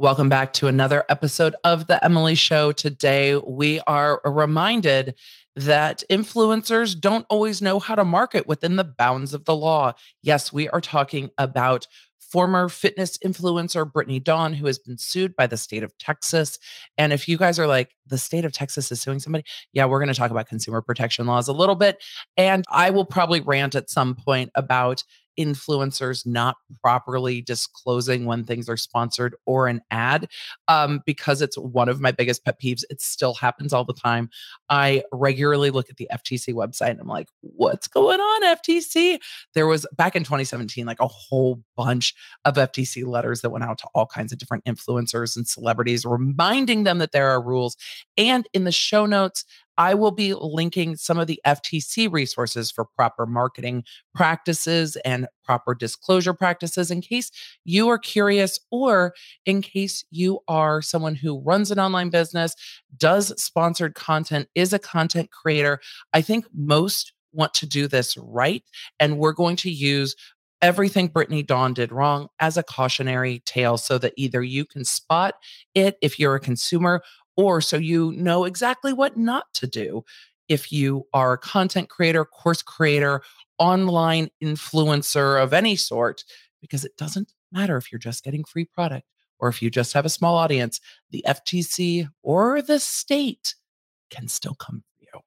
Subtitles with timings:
[0.00, 2.72] Welcome back to another episode of The Emily Show.
[2.72, 5.14] Today, we are reminded
[5.56, 9.92] that influencers don't always know how to market within the bounds of the law.
[10.22, 11.86] Yes, we are talking about
[12.18, 16.58] former fitness influencer Brittany Dawn, who has been sued by the state of Texas.
[16.96, 19.44] And if you guys are like, the state of Texas is suing somebody,
[19.74, 22.02] yeah, we're going to talk about consumer protection laws a little bit.
[22.38, 25.04] And I will probably rant at some point about
[25.38, 30.28] influencers not properly disclosing when things are sponsored or an ad
[30.68, 32.82] um, because it's one of my biggest pet peeves.
[32.90, 34.30] It still happens all the time.
[34.68, 39.18] I regularly look at the FTC website and I'm like, what's going on, FTC?
[39.54, 43.78] There was back in 2017, like a whole bunch of FTC letters that went out
[43.78, 47.76] to all kinds of different influencers and celebrities, reminding them that there are rules.
[48.16, 49.44] And in the show notes,
[49.80, 53.84] I will be linking some of the FTC resources for proper marketing
[54.14, 57.30] practices and proper disclosure practices in case
[57.64, 59.14] you are curious or
[59.46, 62.54] in case you are someone who runs an online business,
[62.98, 65.80] does sponsored content, is a content creator.
[66.12, 68.62] I think most want to do this right.
[68.98, 70.14] And we're going to use
[70.62, 75.36] everything Brittany Dawn did wrong as a cautionary tale so that either you can spot
[75.74, 77.02] it if you're a consumer
[77.36, 80.04] or so you know exactly what not to do
[80.48, 83.22] if you are a content creator, course creator,
[83.58, 86.24] online influencer of any sort,
[86.60, 89.06] because it doesn't matter if you're just getting free product
[89.38, 93.54] or if you just have a small audience, the FTC or the state
[94.10, 95.20] can still come for you.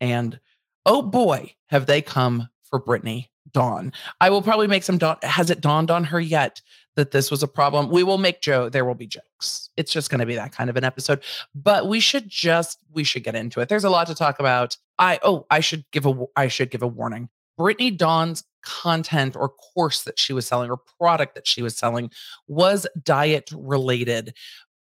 [0.00, 0.40] And
[0.86, 3.92] oh boy, have they come for Brittany Dawn.
[4.20, 5.16] I will probably make some dawn.
[5.22, 6.62] Has it dawned on her yet
[7.00, 7.88] that this was a problem?
[7.88, 8.68] We will make Joe.
[8.68, 9.70] There will be jokes.
[9.78, 11.22] It's just going to be that kind of an episode.
[11.54, 13.68] But we should just we should get into it.
[13.70, 14.76] There's a lot to talk about.
[14.98, 17.30] I oh I should give a I should give a warning.
[17.56, 22.10] Brittany Dawn's content or course that she was selling or product that she was selling
[22.46, 24.34] was diet related.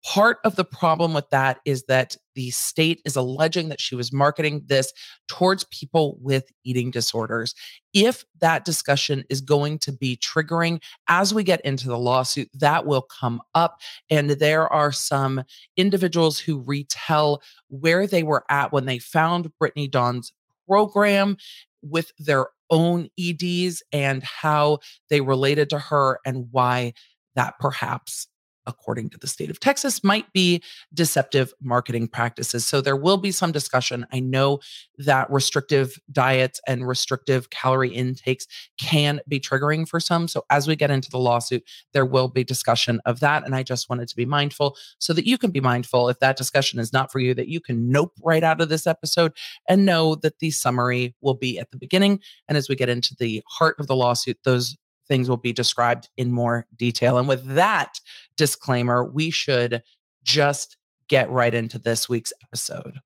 [0.07, 4.13] Part of the problem with that is that the state is alleging that she was
[4.13, 4.93] marketing this
[5.27, 7.57] towards people with eating disorders.
[7.93, 12.87] If that discussion is going to be triggering as we get into the lawsuit, that
[12.87, 13.81] will come up.
[14.09, 15.43] And there are some
[15.77, 20.33] individuals who retell where they were at when they found Brittany Dawn's
[20.69, 21.37] program
[21.83, 24.79] with their own EDs and how
[25.11, 26.93] they related to her and why
[27.35, 28.29] that perhaps
[28.67, 30.63] according to the state of Texas, might be
[30.93, 32.67] deceptive marketing practices.
[32.67, 34.07] So there will be some discussion.
[34.13, 34.61] I know
[34.99, 38.47] that restrictive diets and restrictive calorie intakes
[38.81, 40.29] can be triggering for some.
[40.29, 43.45] So as we get into the lawsuit, there will be discussion of that.
[43.45, 46.37] And I just wanted to be mindful so that you can be mindful if that
[46.37, 49.33] discussion is not for you, that you can nope right out of this episode
[49.69, 52.21] and know that the summary will be at the beginning.
[52.49, 54.77] And as we get into the heart of the lawsuit, those
[55.09, 57.19] things will be described in more detail.
[57.19, 58.01] And with that
[58.37, 59.83] disclaimer, we should
[60.23, 60.77] just
[61.09, 62.99] get right into this week's episode.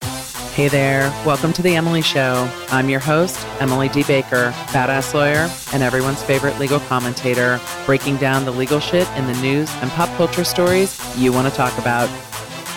[0.55, 2.51] Hey there, welcome to The Emily Show.
[2.71, 4.03] I'm your host, Emily D.
[4.03, 9.41] Baker, badass lawyer and everyone's favorite legal commentator, breaking down the legal shit in the
[9.41, 12.09] news and pop culture stories you want to talk about.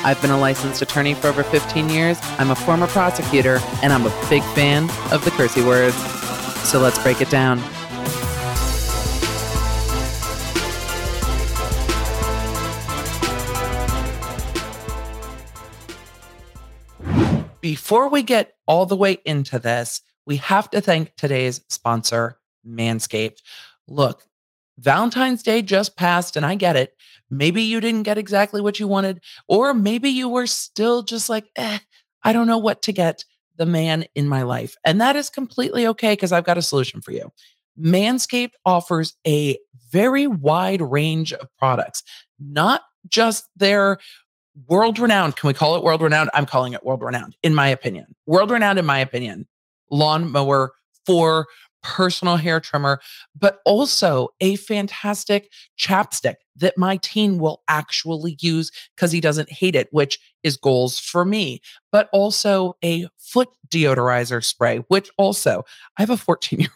[0.06, 2.20] I've been a licensed attorney for over 15 years.
[2.38, 5.96] I'm a former prosecutor, and I'm a big fan of the cursey words.
[6.70, 7.60] So let's break it down.
[17.74, 23.40] Before we get all the way into this, we have to thank today's sponsor, Manscaped.
[23.88, 24.22] Look,
[24.78, 26.96] Valentine's Day just passed, and I get it.
[27.32, 31.50] Maybe you didn't get exactly what you wanted, or maybe you were still just like,
[31.56, 31.80] eh,
[32.22, 33.26] I don't know what to get
[33.56, 34.76] the man in my life.
[34.86, 37.32] And that is completely okay because I've got a solution for you.
[37.76, 39.58] Manscaped offers a
[39.90, 42.04] very wide range of products,
[42.40, 43.98] not just their
[44.68, 45.36] world renowned.
[45.36, 46.30] Can we call it world renowned?
[46.34, 48.16] I'm calling it world renowned, in my opinion.
[48.26, 49.48] World renowned, in my opinion.
[49.90, 50.72] lawnmower
[51.06, 51.48] for
[51.84, 53.00] personal hair trimmer,
[53.38, 59.76] but also a fantastic chapstick that my teen will actually use because he doesn't hate
[59.76, 61.62] it, which is goals for me,
[61.92, 65.64] but also a foot deodorizer spray, which also
[65.98, 66.70] I have a 14 year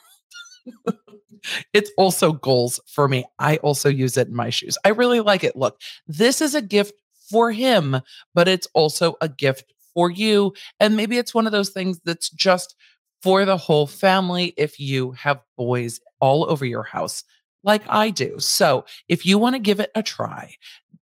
[0.86, 0.98] old.
[1.74, 3.26] it's also goals for me.
[3.40, 4.78] I also use it in my shoes.
[4.84, 5.56] I really like it.
[5.56, 6.94] Look, this is a gift
[7.30, 8.02] for him,
[8.34, 10.54] but it's also a gift for you.
[10.80, 12.76] And maybe it's one of those things that's just
[13.22, 17.24] for the whole family if you have boys all over your house,
[17.64, 18.40] like I do.
[18.40, 20.54] So if you want to give it a try,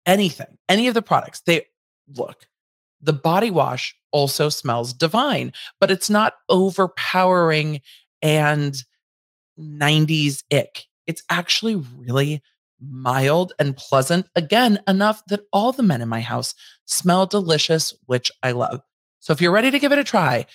[0.04, 1.66] anything, any of the products, they
[2.14, 2.46] look,
[3.00, 7.80] the body wash also smells divine, but it's not overpowering
[8.20, 8.82] and
[9.58, 10.84] 90s ick.
[11.06, 12.42] It's actually really
[12.88, 18.30] mild and pleasant, again, enough that all the men in my house smell delicious, which
[18.42, 18.80] I love.
[19.20, 20.46] So if you're ready to give it a try,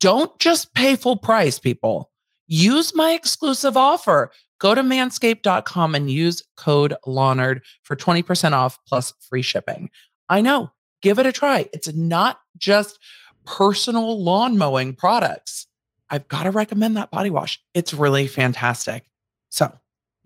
[0.00, 2.10] don't just pay full price, people.
[2.46, 4.30] Use my exclusive offer.
[4.58, 9.90] Go to manscaped.com and use code LAWNERD for 20% off plus free shipping.
[10.28, 10.70] I know,
[11.02, 11.68] give it a try.
[11.72, 12.98] It's not just
[13.44, 15.66] personal lawn mowing products.
[16.10, 17.60] I've got to recommend that body wash.
[17.74, 19.04] It's really fantastic.
[19.50, 19.72] So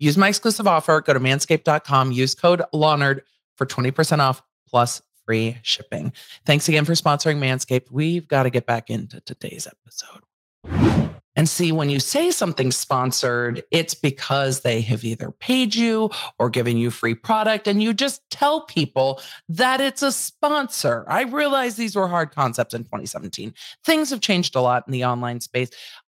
[0.01, 0.99] use my exclusive offer.
[1.01, 3.21] Go to manscaped.com, use code LAWNERD
[3.55, 6.11] for 20% off plus free shipping.
[6.45, 7.91] Thanks again for sponsoring Manscaped.
[7.91, 10.21] We've got to get back into today's episode.
[11.35, 16.49] And see, when you say something sponsored, it's because they have either paid you or
[16.49, 21.05] given you free product, and you just tell people that it's a sponsor.
[21.07, 23.53] I realize these were hard concepts in 2017.
[23.85, 25.69] Things have changed a lot in the online space.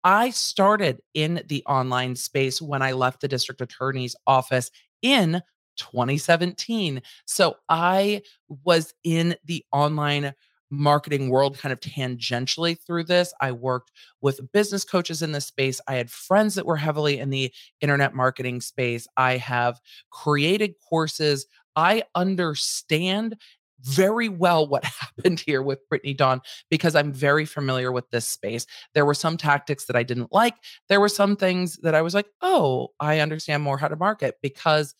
[0.06, 4.70] I started in the online space when I left the district attorney's office
[5.02, 5.42] in
[5.78, 7.02] 2017.
[7.26, 8.22] So I
[8.64, 10.32] was in the online
[10.70, 13.34] marketing world kind of tangentially through this.
[13.40, 15.80] I worked with business coaches in this space.
[15.88, 19.08] I had friends that were heavily in the internet marketing space.
[19.16, 19.80] I have
[20.10, 21.46] created courses.
[21.74, 23.34] I understand
[23.80, 26.40] very well what happened here with Brittany Dawn
[26.70, 28.66] because I'm very familiar with this space.
[28.94, 30.54] There were some tactics that I didn't like.
[30.88, 34.36] There were some things that I was like, oh, I understand more how to market
[34.42, 34.94] because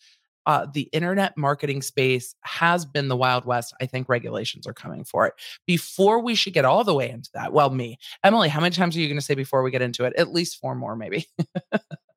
[0.47, 3.75] uh, the internet marketing space has been the Wild West.
[3.81, 5.33] I think regulations are coming for it.
[5.65, 8.95] Before we should get all the way into that, well, me, Emily, how many times
[8.95, 10.13] are you going to say before we get into it?
[10.15, 11.27] At least four more, maybe.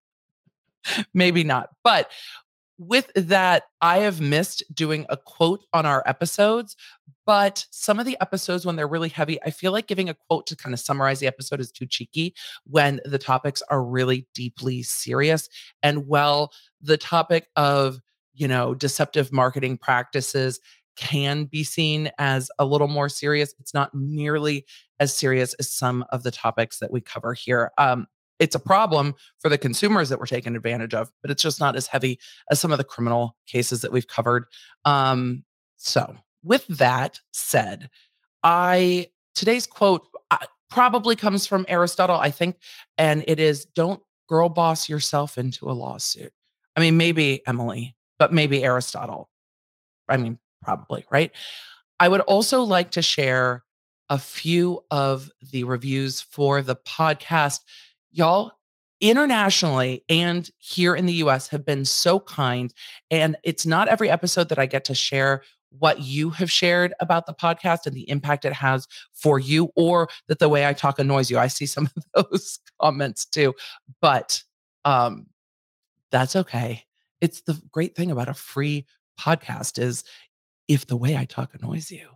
[1.15, 1.71] maybe not.
[1.83, 2.09] But
[2.81, 6.77] with that, I have missed doing a quote on our episodes,
[7.27, 10.47] but some of the episodes, when they're really heavy, I feel like giving a quote
[10.49, 12.35] to kind of summarize the episode is too cheeky
[12.65, 15.49] when the topics are really deeply serious.
[15.83, 18.01] And well, the topic of
[18.41, 20.61] you know, deceptive marketing practices
[20.97, 23.55] can be seen as a little more serious.
[23.61, 24.65] It's not nearly
[24.99, 27.71] as serious as some of the topics that we cover here.
[27.79, 28.07] Um,
[28.41, 31.77] it's a problem for the consumers that we're taken advantage of, but it's just not
[31.77, 32.19] as heavy
[32.51, 34.47] as some of the criminal cases that we've covered.
[34.85, 35.45] Um,
[35.77, 37.91] so, with that said,
[38.43, 40.39] I today's quote uh,
[40.71, 42.57] probably comes from Aristotle, I think,
[42.99, 46.33] and it is "Don't girl boss yourself into a lawsuit."
[46.75, 49.31] I mean, maybe Emily but maybe Aristotle.
[50.09, 51.33] I mean, probably, right?
[51.99, 53.65] I would also like to share
[54.11, 57.61] a few of the reviews for the podcast.
[58.13, 58.53] Y'all,
[59.01, 62.73] internationally and here in the US, have been so kind.
[63.11, 65.43] And it's not every episode that I get to share
[65.79, 70.09] what you have shared about the podcast and the impact it has for you, or
[70.27, 71.39] that the way I talk annoys you.
[71.39, 73.55] I see some of those comments too,
[74.01, 74.43] but
[74.85, 75.27] um,
[76.11, 76.85] that's okay
[77.21, 78.87] it's the great thing about a free
[79.19, 80.05] podcast is
[80.69, 82.09] if the way I talk annoys you,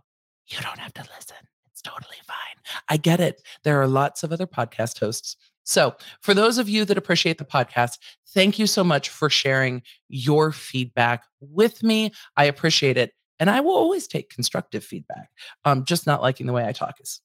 [0.47, 1.37] you don't have to listen.
[1.71, 2.81] It's totally fine.
[2.89, 3.41] I get it.
[3.63, 5.35] There are lots of other podcast hosts.
[5.65, 7.97] So, for those of you that appreciate the podcast,
[8.33, 12.11] thank you so much for sharing your feedback with me.
[12.37, 13.11] I appreciate it.
[13.39, 15.29] And I will always take constructive feedback.
[15.65, 17.19] Um, just not liking the way I talk is,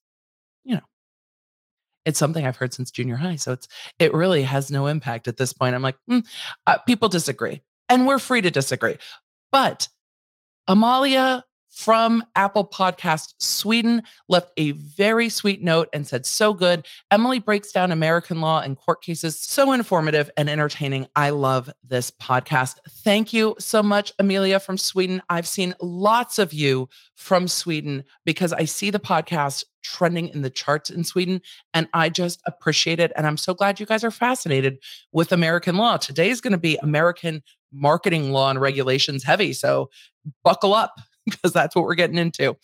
[0.64, 0.80] you know,
[2.04, 3.36] it's something I've heard since junior high.
[3.36, 5.74] So it's it really has no impact at this point.
[5.74, 6.24] I'm like, mm,
[6.66, 8.96] uh, people disagree and we're free to disagree.
[9.52, 9.88] But
[10.66, 16.86] Amalia from Apple Podcast Sweden left a very sweet note and said, So good.
[17.10, 19.38] Emily breaks down American law and court cases.
[19.38, 21.06] So informative and entertaining.
[21.16, 22.76] I love this podcast.
[22.88, 25.22] Thank you so much, Amelia from Sweden.
[25.30, 30.50] I've seen lots of you from Sweden because I see the podcast trending in the
[30.50, 31.40] charts in Sweden
[31.72, 33.12] and I just appreciate it.
[33.16, 34.78] And I'm so glad you guys are fascinated
[35.12, 35.96] with American law.
[35.96, 39.52] Today is going to be American marketing law and regulations heavy.
[39.52, 39.90] So
[40.44, 40.94] buckle up
[41.30, 42.56] because that's what we're getting into.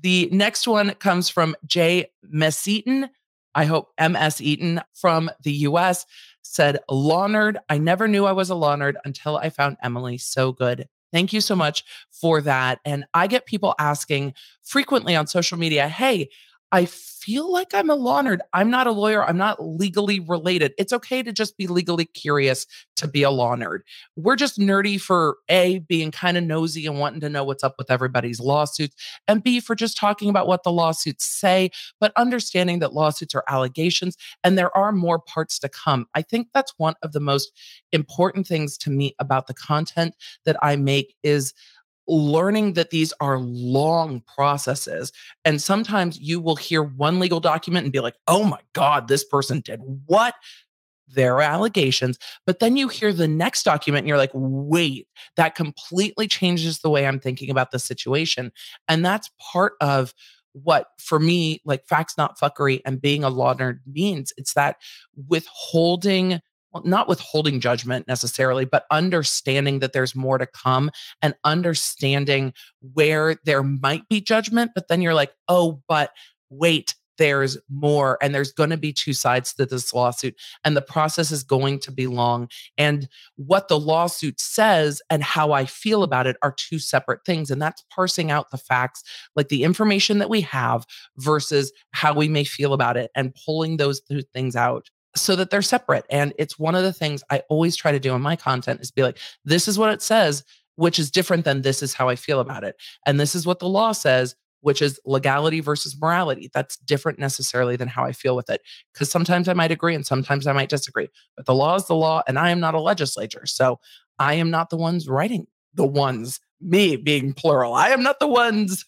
[0.00, 3.08] The next one comes from Jay Messeaton.
[3.54, 6.06] I hope MS Eaton from the US
[6.42, 7.56] said, Law nerd.
[7.68, 10.88] I never knew I was a law nerd until I found Emily so good.
[11.12, 12.80] Thank you so much for that.
[12.84, 14.32] And I get people asking
[14.62, 16.30] frequently on social media, hey,
[16.72, 18.38] I feel like I'm a law nerd.
[18.54, 19.24] I'm not a lawyer.
[19.24, 20.72] I'm not legally related.
[20.78, 23.80] It's okay to just be legally curious to be a law nerd.
[24.16, 27.74] We're just nerdy for A, being kind of nosy and wanting to know what's up
[27.76, 28.96] with everybody's lawsuits,
[29.28, 33.44] and B, for just talking about what the lawsuits say, but understanding that lawsuits are
[33.48, 36.06] allegations and there are more parts to come.
[36.14, 37.52] I think that's one of the most
[37.92, 40.14] important things to me about the content
[40.44, 41.52] that I make is
[42.08, 45.12] learning that these are long processes.
[45.44, 49.24] And sometimes you will hear one legal document and be like, oh my God, this
[49.24, 50.34] person did what?
[51.14, 52.18] their allegations.
[52.46, 56.88] But then you hear the next document and you're like, wait, that completely changes the
[56.88, 58.50] way I'm thinking about the situation.
[58.88, 60.14] And that's part of
[60.52, 64.76] what for me like facts not fuckery and being a law nerd means it's that
[65.28, 66.40] withholding
[66.72, 72.52] well, not withholding judgment necessarily, but understanding that there's more to come and understanding
[72.94, 74.72] where there might be judgment.
[74.74, 76.10] But then you're like, oh, but
[76.50, 80.82] wait, there's more and there's going to be two sides to this lawsuit and the
[80.82, 82.48] process is going to be long
[82.78, 87.50] and what the lawsuit says and how i feel about it are two separate things
[87.50, 89.02] and that's parsing out the facts
[89.36, 90.86] like the information that we have
[91.18, 95.50] versus how we may feel about it and pulling those two things out so that
[95.50, 98.36] they're separate and it's one of the things i always try to do in my
[98.36, 100.44] content is be like this is what it says
[100.76, 102.76] which is different than this is how i feel about it
[103.06, 106.48] and this is what the law says which is legality versus morality.
[106.54, 108.62] That's different necessarily than how I feel with it.
[108.92, 111.08] Because sometimes I might agree and sometimes I might disagree.
[111.36, 113.44] But the law is the law, and I am not a legislator.
[113.44, 113.80] So
[114.18, 117.74] I am not the ones writing the ones, me being plural.
[117.74, 118.86] I am not the ones.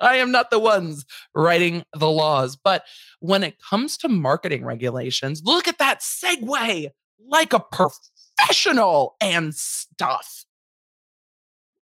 [0.00, 2.56] I am not the ones writing the laws.
[2.56, 2.84] But
[3.20, 6.88] when it comes to marketing regulations, look at that segue
[7.28, 10.44] like a professional and stuff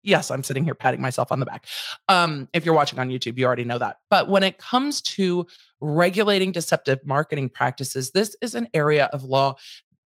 [0.06, 1.66] yes, I'm sitting here patting myself on the back.
[2.08, 3.98] Um, if you're watching on YouTube, you already know that.
[4.08, 5.46] But when it comes to
[5.80, 9.56] regulating deceptive marketing practices, this is an area of law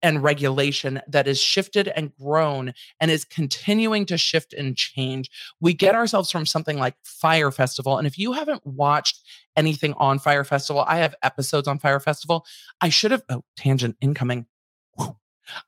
[0.02, 5.30] and regulation that is shifted and grown and is continuing to shift and change.
[5.60, 7.98] We get ourselves from something like Fire Festival.
[7.98, 9.20] And if you haven't watched
[9.56, 12.46] anything on Fire Festival, I have episodes on Fire Festival.
[12.80, 14.46] I should have, oh, tangent incoming.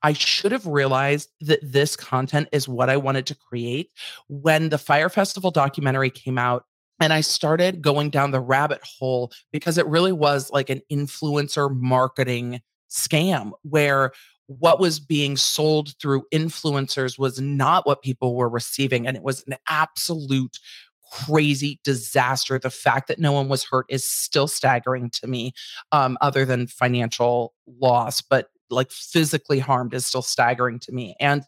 [0.02, 3.90] I should have realized that this content is what I wanted to create
[4.28, 6.64] when the Fire Festival documentary came out.
[7.00, 11.68] And I started going down the rabbit hole because it really was like an influencer
[11.74, 12.60] marketing
[12.92, 14.12] scam where
[14.46, 19.06] what was being sold through influencers was not what people were receiving.
[19.06, 20.58] And it was an absolute
[21.12, 22.58] crazy disaster.
[22.58, 25.52] The fact that no one was hurt is still staggering to me,
[25.92, 28.20] um, other than financial loss.
[28.20, 31.14] But like physically harmed is still staggering to me.
[31.20, 31.44] And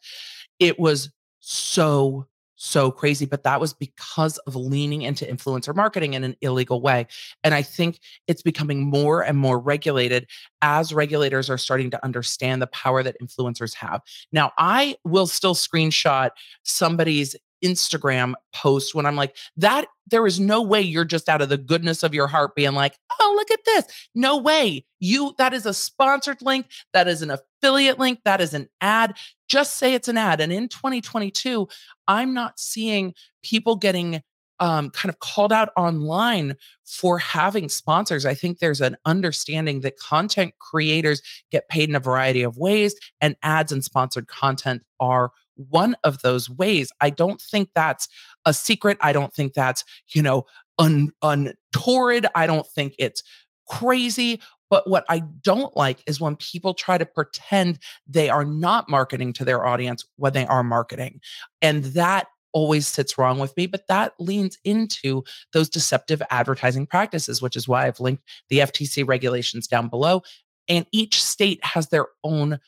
[0.59, 1.11] it was
[1.41, 6.81] so so crazy but that was because of leaning into influencer marketing in an illegal
[6.81, 7.07] way
[7.43, 10.27] and i think it's becoming more and more regulated
[10.63, 14.01] as regulators are starting to understand the power that influencers have.
[14.33, 16.31] Now i will still screenshot
[16.63, 21.49] somebody's Instagram post when I'm like, that there is no way you're just out of
[21.49, 23.87] the goodness of your heart being like, oh, look at this.
[24.14, 24.85] No way.
[25.00, 26.66] You, that is a sponsored link.
[26.92, 28.21] That is an affiliate link.
[28.25, 29.16] That is an ad.
[29.49, 30.40] Just say it's an ad.
[30.40, 31.66] And in 2022,
[32.06, 34.23] I'm not seeing people getting
[34.61, 38.25] um, kind of called out online for having sponsors.
[38.27, 42.95] I think there's an understanding that content creators get paid in a variety of ways,
[43.21, 46.91] and ads and sponsored content are one of those ways.
[47.01, 48.09] I don't think that's
[48.45, 48.99] a secret.
[49.01, 50.47] I don't think that's, you know,
[50.79, 52.27] un, untorrid.
[52.35, 53.23] I don't think it's
[53.69, 54.41] crazy.
[54.71, 59.33] But what I don't like is when people try to pretend they are not marketing
[59.35, 61.21] to their audience when they are marketing.
[61.63, 67.43] And that always sits wrong with me, but that leans into those deceptive advertising practices,
[67.43, 70.23] which is why I've linked the FTC regulations down below.
[70.69, 72.59] And each state has their own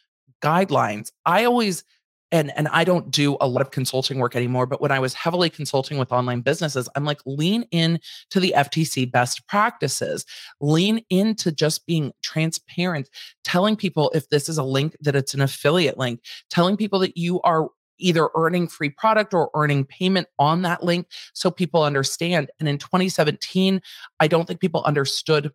[0.42, 1.10] guidelines.
[1.24, 1.84] I always
[2.32, 5.14] and and I don't do a lot of consulting work anymore, but when I was
[5.14, 8.00] heavily consulting with online businesses, I'm like lean in
[8.30, 10.26] to the FTC best practices.
[10.60, 13.08] Lean into just being transparent,
[13.44, 17.16] telling people if this is a link that it's an affiliate link, telling people that
[17.16, 22.50] you are either earning free product or earning payment on that link so people understand.
[22.60, 23.80] And in 2017,
[24.20, 25.52] I don't think people understood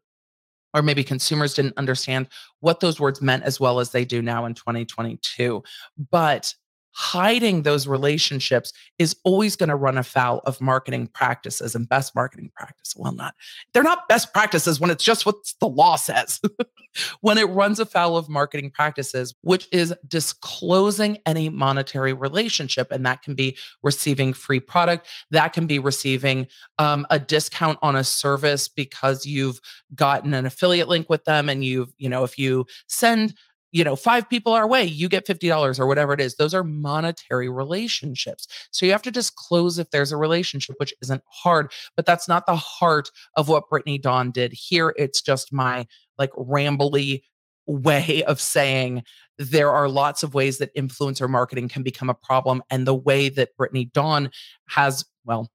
[0.74, 2.28] or maybe consumers didn't understand
[2.62, 5.64] what those words meant as well as they do now in 2022.
[6.10, 6.54] But
[6.94, 12.52] hiding those relationships is always going to run afoul of marketing practices and best marketing
[12.56, 12.94] practice.
[12.96, 13.36] Well, not,
[13.74, 16.40] they're not best practices when it's just what the law says.
[17.22, 22.92] when it runs afoul of marketing practices, which is disclosing any monetary relationship.
[22.92, 27.96] And that can be receiving free product, that can be receiving um, a discount on
[27.96, 29.60] a service because you've
[29.96, 31.50] gotten an affiliate link with them.
[31.50, 33.36] And you've, you know, if you send
[33.72, 36.36] you know, five people our way, you get $50 or whatever it is.
[36.36, 38.48] Those are monetary relationships.
[38.72, 42.46] So you have to disclose if there's a relationship, which isn't hard, but that's not
[42.46, 44.54] the heart of what Brittany Dawn did.
[44.54, 45.88] Here, it's just my
[46.18, 47.22] like rambly
[47.68, 49.04] way of saying
[49.38, 52.62] there are lots of ways that influencer marketing can become a problem.
[52.70, 54.30] And the way that Brittany Dawn
[54.68, 55.50] has, well,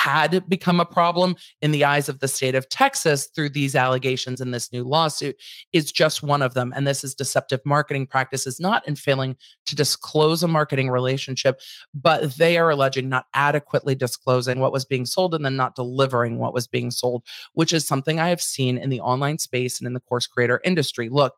[0.00, 4.40] had become a problem in the eyes of the state of Texas through these allegations
[4.40, 5.36] in this new lawsuit
[5.74, 6.72] is just one of them.
[6.74, 11.60] And this is deceptive marketing practices, not in failing to disclose a marketing relationship,
[11.92, 16.38] but they are alleging not adequately disclosing what was being sold and then not delivering
[16.38, 19.86] what was being sold, which is something I have seen in the online space and
[19.86, 21.10] in the course creator industry.
[21.10, 21.34] Look,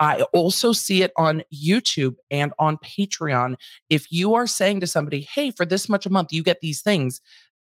[0.00, 3.56] I also see it on YouTube and on Patreon.
[3.90, 6.80] If you are saying to somebody, hey, for this much a month, you get these
[6.80, 7.20] things,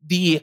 [0.05, 0.41] the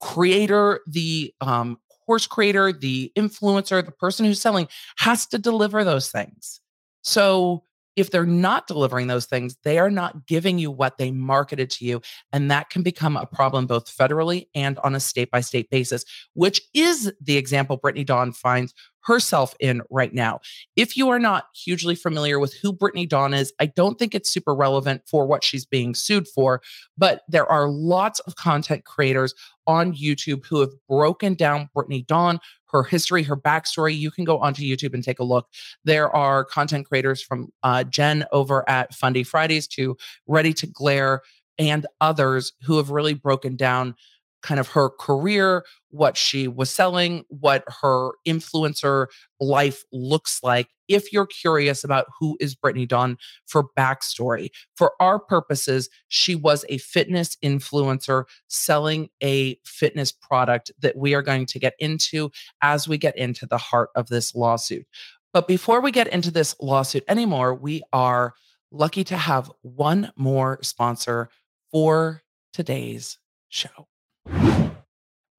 [0.00, 6.10] creator, the um, course creator, the influencer, the person who's selling has to deliver those
[6.10, 6.60] things.
[7.02, 7.64] So
[7.96, 11.84] if they're not delivering those things, they are not giving you what they marketed to
[11.84, 12.02] you.
[12.32, 16.04] And that can become a problem both federally and on a state by state basis,
[16.34, 18.74] which is the example Brittany Dawn finds
[19.04, 20.40] herself in right now.
[20.76, 24.30] If you are not hugely familiar with who Brittany Dawn is, I don't think it's
[24.30, 26.62] super relevant for what she's being sued for,
[26.96, 29.34] but there are lots of content creators
[29.66, 32.40] on YouTube who have broken down Brittany Dawn,
[32.70, 33.96] her history, her backstory.
[33.96, 35.48] You can go onto YouTube and take a look.
[35.84, 41.22] There are content creators from uh, Jen over at Fundie Fridays to Ready to Glare
[41.58, 43.94] and others who have really broken down
[44.42, 49.06] kind of her career, what she was selling, what her influencer
[49.40, 50.68] life looks like.
[50.88, 56.64] If you're curious about who is Brittany Dawn for backstory, for our purposes, she was
[56.68, 62.30] a fitness influencer selling a fitness product that we are going to get into
[62.62, 64.86] as we get into the heart of this lawsuit.
[65.32, 68.34] But before we get into this lawsuit anymore, we are
[68.70, 71.28] lucky to have one more sponsor
[71.70, 72.22] for
[72.52, 73.88] today's show.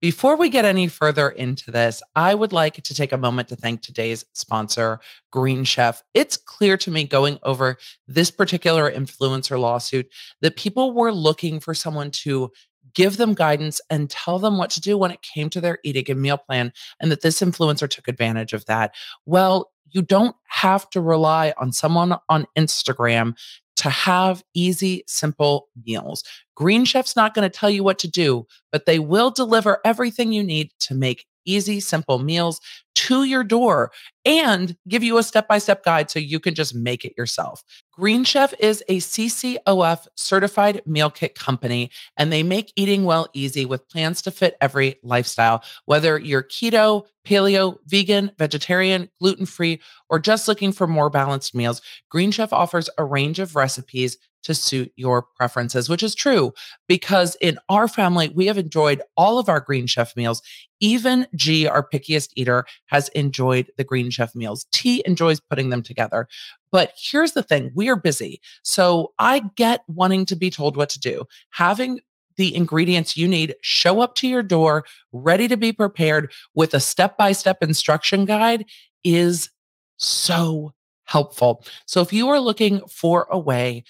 [0.05, 3.55] Before we get any further into this, I would like to take a moment to
[3.55, 5.00] thank today's sponsor,
[5.31, 6.03] Green Chef.
[6.13, 10.07] It's clear to me going over this particular influencer lawsuit
[10.41, 12.51] that people were looking for someone to
[12.96, 16.10] give them guidance and tell them what to do when it came to their eating
[16.10, 18.96] and meal plan, and that this influencer took advantage of that.
[19.25, 23.38] Well, you don't have to rely on someone on Instagram
[23.78, 26.24] to have easy, simple meals.
[26.56, 30.32] Green Chef's not going to tell you what to do, but they will deliver everything
[30.32, 32.60] you need to make easy, simple meals
[32.96, 33.92] to your door
[34.25, 37.64] and give you a step by step guide so you can just make it yourself.
[37.92, 43.66] Green Chef is a CCOF certified meal kit company, and they make eating well easy
[43.66, 45.64] with plans to fit every lifestyle.
[45.86, 51.81] Whether you're keto, paleo, vegan, vegetarian, gluten free, or just looking for more balanced meals,
[52.10, 56.53] Green Chef offers a range of recipes to suit your preferences, which is true
[56.88, 60.42] because in our family, we have enjoyed all of our Green Chef meals.
[60.79, 64.65] Even G, our pickiest eater, has enjoyed the Green Chef meals.
[64.71, 66.27] T enjoys putting them together.
[66.71, 68.41] But here's the thing we are busy.
[68.63, 71.25] So I get wanting to be told what to do.
[71.51, 72.01] Having
[72.37, 76.79] the ingredients you need show up to your door, ready to be prepared with a
[76.79, 78.65] step by step instruction guide
[79.03, 79.50] is
[79.98, 80.74] so
[81.05, 81.63] helpful.
[81.85, 83.83] So if you are looking for a way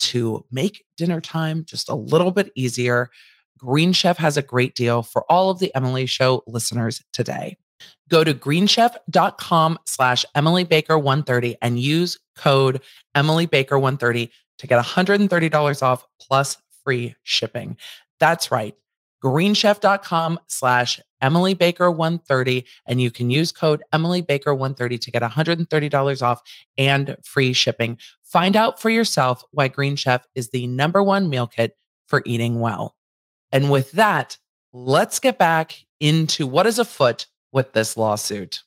[0.00, 3.10] to make dinner time just a little bit easier,
[3.58, 7.56] Green Chef has a great deal for all of the Emily Show listeners today.
[8.08, 12.80] Go to greenchef.com slash Emily Baker 130 and use code
[13.14, 17.76] Emily Baker 130 to get $130 off plus free shipping.
[18.18, 18.74] That's right.
[19.22, 25.22] Greenchef.com slash Emily Baker 130 and you can use code Emily Baker 130 to get
[25.22, 26.42] $130 off
[26.76, 27.98] and free shipping.
[28.24, 32.60] Find out for yourself why Green Chef is the number one meal kit for eating
[32.60, 32.94] well.
[33.50, 34.38] And with that,
[34.72, 38.62] let's get back into what is afoot with this lawsuit.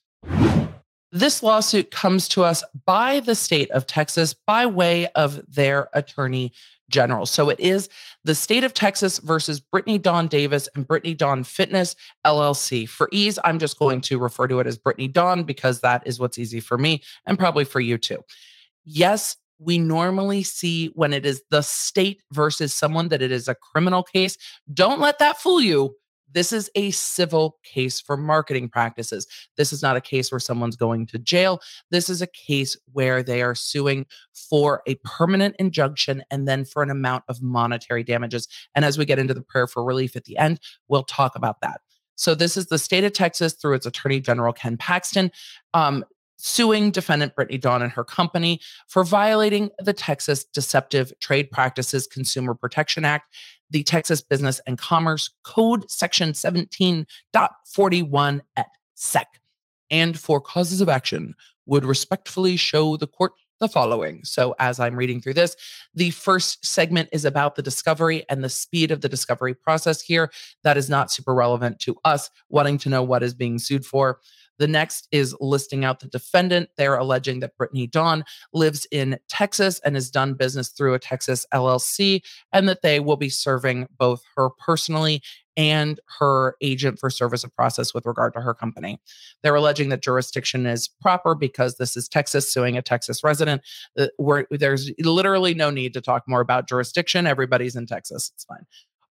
[1.14, 6.52] This lawsuit comes to us by the state of Texas by way of their attorney
[6.88, 7.26] general.
[7.26, 7.88] So it is
[8.24, 12.88] the state of Texas versus Brittany Dawn Davis and Brittany Dawn Fitness LLC.
[12.88, 16.20] For ease, I'm just going to refer to it as Brittany Dawn because that is
[16.20, 18.22] what's easy for me and probably for you too.
[18.84, 23.54] Yes, we normally see when it is the state versus someone that it is a
[23.54, 24.36] criminal case.
[24.72, 25.94] Don't let that fool you.
[26.32, 29.26] This is a civil case for marketing practices.
[29.56, 31.60] This is not a case where someone's going to jail.
[31.90, 36.82] This is a case where they are suing for a permanent injunction and then for
[36.82, 38.48] an amount of monetary damages.
[38.74, 41.60] And as we get into the prayer for relief at the end, we'll talk about
[41.60, 41.80] that.
[42.16, 45.30] So, this is the state of Texas through its Attorney General Ken Paxton.
[45.74, 46.04] Um,
[46.42, 52.54] suing defendant Brittany Dawn and her company for violating the Texas Deceptive Trade Practices Consumer
[52.54, 53.32] Protection Act,
[53.70, 59.28] the Texas Business and Commerce Code, Section 17.41 et seq,
[59.90, 64.24] and for causes of action would respectfully show the court the following.
[64.24, 65.54] So, as I'm reading through this,
[65.94, 70.32] the first segment is about the discovery and the speed of the discovery process here.
[70.64, 74.18] That is not super relevant to us wanting to know what is being sued for.
[74.62, 76.68] The next is listing out the defendant.
[76.76, 78.22] They're alleging that Brittany Dawn
[78.54, 82.20] lives in Texas and has done business through a Texas LLC,
[82.52, 85.20] and that they will be serving both her personally
[85.56, 89.00] and her agent for service of process with regard to her company.
[89.42, 93.62] They're alleging that jurisdiction is proper because this is Texas suing a Texas resident.
[93.98, 97.26] Uh, where there's literally no need to talk more about jurisdiction.
[97.26, 98.30] Everybody's in Texas.
[98.32, 98.64] It's fine.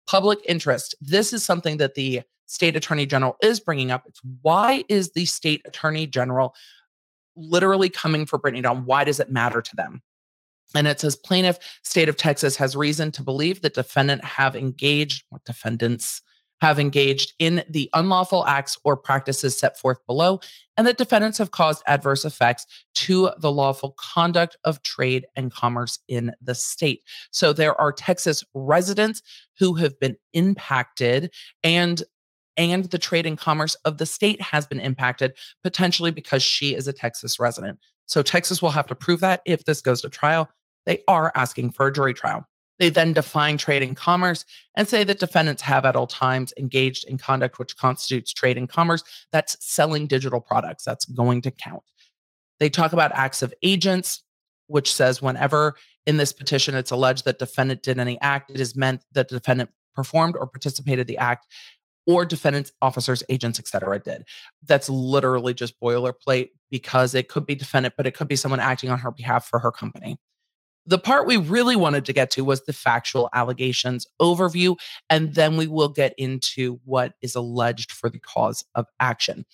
[0.08, 0.96] Public interest.
[1.02, 4.04] This is something that the state attorney general is bringing up.
[4.06, 6.54] It's why is the state attorney general
[7.36, 8.86] literally coming for Brittany Dawn?
[8.86, 10.02] Why does it matter to them?
[10.76, 15.24] And it says plaintiff state of Texas has reason to believe that defendant have engaged
[15.30, 16.22] what defendants
[16.62, 20.40] have engaged in the unlawful acts or practices set forth below,
[20.78, 26.00] and that defendants have caused adverse effects to the lawful conduct of trade and commerce
[26.08, 27.02] in the state.
[27.32, 29.24] So there are Texas residents
[29.58, 32.04] who have been impacted and
[32.58, 36.88] and the trade and commerce of the state has been impacted potentially because she is
[36.88, 37.80] a Texas resident.
[38.08, 40.50] So Texas will have to prove that if this goes to trial.
[40.86, 42.46] They are asking for a jury trial.
[42.82, 44.44] They then define trade and commerce
[44.76, 48.68] and say that defendants have at all times engaged in conduct which constitutes trade and
[48.68, 49.04] commerce.
[49.32, 50.84] That's selling digital products.
[50.84, 51.84] That's going to count.
[52.60, 54.24] They talk about acts of agents,
[54.66, 55.76] which says whenever
[56.08, 59.38] in this petition it's alleged that defendant did any act, it is meant that the
[59.38, 61.46] defendant performed or participated the act
[62.08, 64.00] or defendants, officers, agents, etc.
[64.00, 64.24] did.
[64.66, 68.90] That's literally just boilerplate because it could be defendant, but it could be someone acting
[68.90, 70.18] on her behalf for her company.
[70.88, 74.78] The part we really wanted to get to was the factual allegations overview,
[75.10, 79.46] and then we will get into what is alleged for the cause of action.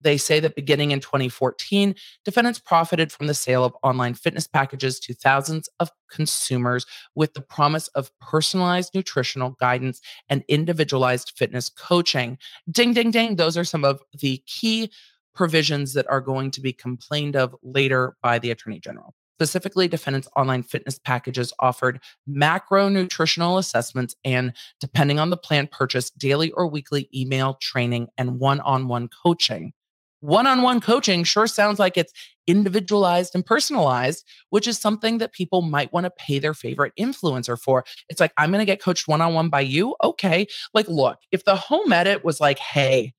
[0.00, 4.98] They say that beginning in 2014, defendants profited from the sale of online fitness packages
[5.00, 12.38] to thousands of consumers with the promise of personalized nutritional guidance and individualized fitness coaching.
[12.70, 13.36] Ding, ding, ding.
[13.36, 14.90] Those are some of the key
[15.34, 19.14] provisions that are going to be complained of later by the Attorney General.
[19.42, 26.16] Specifically, defendants' online fitness packages offered macro nutritional assessments and, depending on the plan purchased,
[26.16, 29.72] daily or weekly email training and one on one coaching
[30.20, 32.12] one on one coaching sure sounds like it's
[32.46, 37.58] individualized and personalized, which is something that people might want to pay their favorite influencer
[37.58, 37.84] for.
[38.08, 39.96] It's like, I'm going to get coached one on one by you.
[40.02, 40.46] Okay.
[40.74, 43.14] Like, look, if the home edit was like, hey,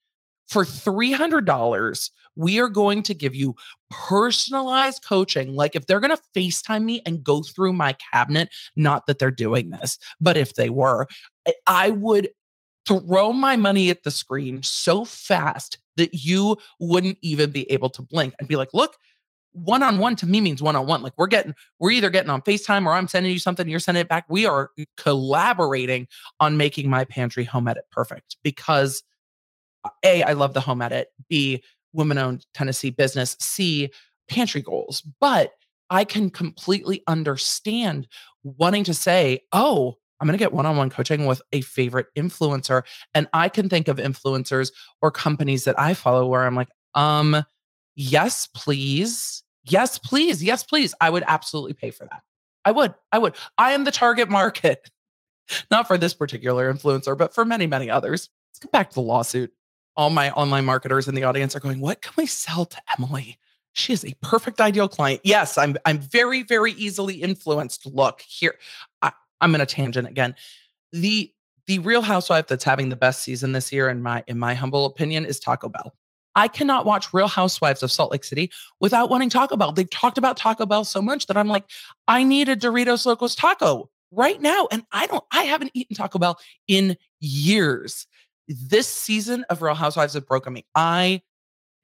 [0.47, 3.55] for $300, we are going to give you
[3.89, 5.55] personalized coaching.
[5.55, 9.31] Like, if they're going to FaceTime me and go through my cabinet, not that they're
[9.31, 11.07] doing this, but if they were,
[11.67, 12.29] I would
[12.87, 18.01] throw my money at the screen so fast that you wouldn't even be able to
[18.01, 18.97] blink and be like, look,
[19.53, 21.03] one on one to me means one on one.
[21.03, 24.01] Like we're getting, we're either getting on FaceTime or I'm sending you something, you're sending
[24.01, 24.25] it back.
[24.27, 26.07] We are collaborating
[26.39, 29.03] on making my pantry home edit perfect because
[30.03, 31.09] A, I love the home edit.
[31.29, 33.35] B, women owned Tennessee business.
[33.39, 33.91] C,
[34.29, 35.01] pantry goals.
[35.19, 35.51] But
[35.89, 38.07] I can completely understand
[38.43, 42.07] wanting to say, oh, I'm going to get one on one coaching with a favorite
[42.17, 42.83] influencer.
[43.13, 47.43] And I can think of influencers or companies that I follow where I'm like, um,
[47.95, 49.43] yes, please.
[49.65, 50.43] Yes, please.
[50.43, 50.93] Yes, please.
[51.01, 52.21] I would absolutely pay for that.
[52.65, 52.93] I would.
[53.11, 53.35] I would.
[53.57, 54.89] I am the target market,
[55.71, 58.29] not for this particular influencer, but for many, many others.
[58.51, 59.51] Let's get back to the lawsuit.
[59.95, 63.37] All my online marketers in the audience are going, What can we sell to Emily?
[63.73, 65.21] She is a perfect ideal client.
[65.23, 67.85] Yes, I'm I'm very, very easily influenced.
[67.85, 68.55] Look, here,
[69.01, 70.35] I, I'm in a tangent again.
[70.91, 71.31] The
[71.65, 74.85] the Real Housewife that's having the best season this year, in my in my humble
[74.85, 75.93] opinion, is Taco Bell.
[76.35, 79.71] I cannot watch Real Housewives of Salt Lake City without wanting Taco Bell.
[79.71, 81.65] They've talked about Taco Bell so much that I'm like,
[82.07, 84.67] I need a Doritos Locos taco right now.
[84.71, 88.07] And I don't, I haven't eaten Taco Bell in years.
[88.47, 90.65] This season of Real Housewives have broken me.
[90.75, 91.21] I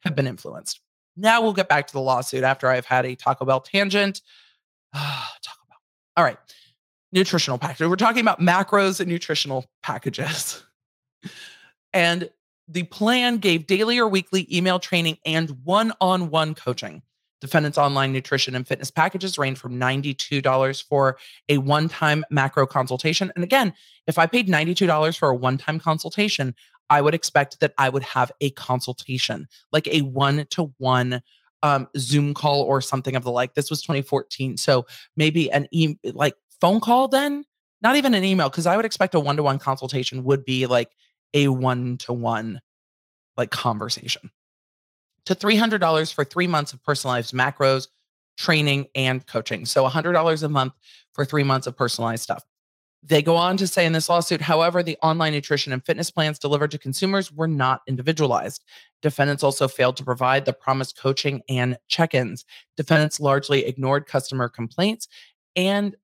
[0.01, 0.81] have been influenced.
[1.17, 4.21] Now we'll get back to the lawsuit after I've had a Taco Bell tangent.
[4.93, 5.77] Taco Bell.
[6.17, 6.37] All right
[7.11, 7.87] nutritional package.
[7.87, 10.63] We're talking about macros and nutritional packages.
[11.93, 12.29] and
[12.67, 17.01] the plan gave daily or weekly email training and one on one coaching.
[17.41, 23.31] Defendants' online nutrition and fitness packages range from $92 for a one time macro consultation.
[23.35, 23.73] And again,
[24.07, 26.53] if I paid $92 for a one time consultation,
[26.89, 31.21] I would expect that I would have a consultation, like a one to one
[31.97, 33.53] Zoom call or something of the like.
[33.53, 34.57] This was 2014.
[34.57, 37.45] So maybe an e like phone call then,
[37.81, 40.65] not even an email, because I would expect a one to one consultation would be
[40.65, 40.91] like
[41.33, 42.61] a one to one
[43.37, 44.31] like conversation.
[45.25, 47.87] To $300 for three months of personalized macros,
[48.37, 49.65] training, and coaching.
[49.65, 50.73] So $100 a month
[51.13, 52.43] for three months of personalized stuff.
[53.01, 56.37] They go on to say in this lawsuit, however, the online nutrition and fitness plans
[56.37, 58.63] delivered to consumers were not individualized.
[59.01, 62.43] Defendants also failed to provide the promised coaching and check ins.
[62.75, 65.07] Defendants largely ignored customer complaints
[65.55, 65.95] and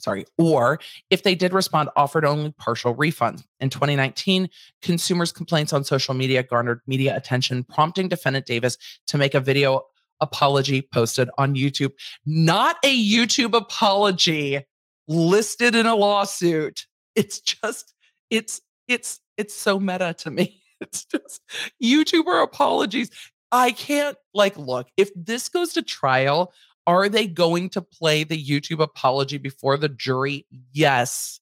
[0.00, 3.44] sorry, or if they did respond, offered only partial refunds.
[3.60, 4.48] In 2019,
[4.82, 9.82] consumers' complaints on social media garnered media attention, prompting defendant Davis to make a video
[10.20, 11.92] apology posted on YouTube.
[12.26, 14.64] Not a YouTube apology
[15.08, 16.86] listed in a lawsuit.
[17.14, 17.94] It's just,
[18.30, 20.56] it's, it's, it's so meta to me.
[20.82, 21.42] It's just
[21.84, 23.10] YouTuber apologies.
[23.52, 26.54] I can't like look, if this goes to trial,
[26.86, 30.46] are they going to play the YouTube apology before the jury?
[30.72, 31.40] Yes.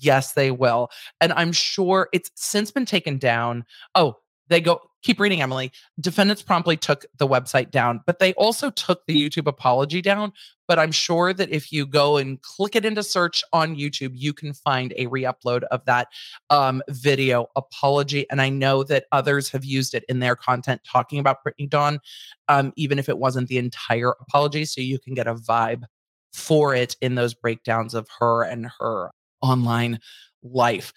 [0.00, 0.90] Yes, they will.
[1.20, 3.64] And I'm sure it's since been taken down.
[3.94, 4.16] Oh,
[4.48, 5.72] they go keep reading emily.
[6.00, 10.32] Defendants promptly took the website down but they also took the youtube apology down.
[10.66, 14.32] But i'm sure that if you go and click it into search on youtube you
[14.32, 16.08] can find a re-upload of that
[16.50, 18.26] um, video apology.
[18.30, 22.00] And i know that others have used it in their content talking about brittany dawn
[22.48, 24.64] um, even if it wasn't the entire apology.
[24.64, 25.84] So you can get a vibe
[26.32, 29.10] for it in those breakdowns of her and her
[29.42, 30.00] online
[30.42, 30.92] life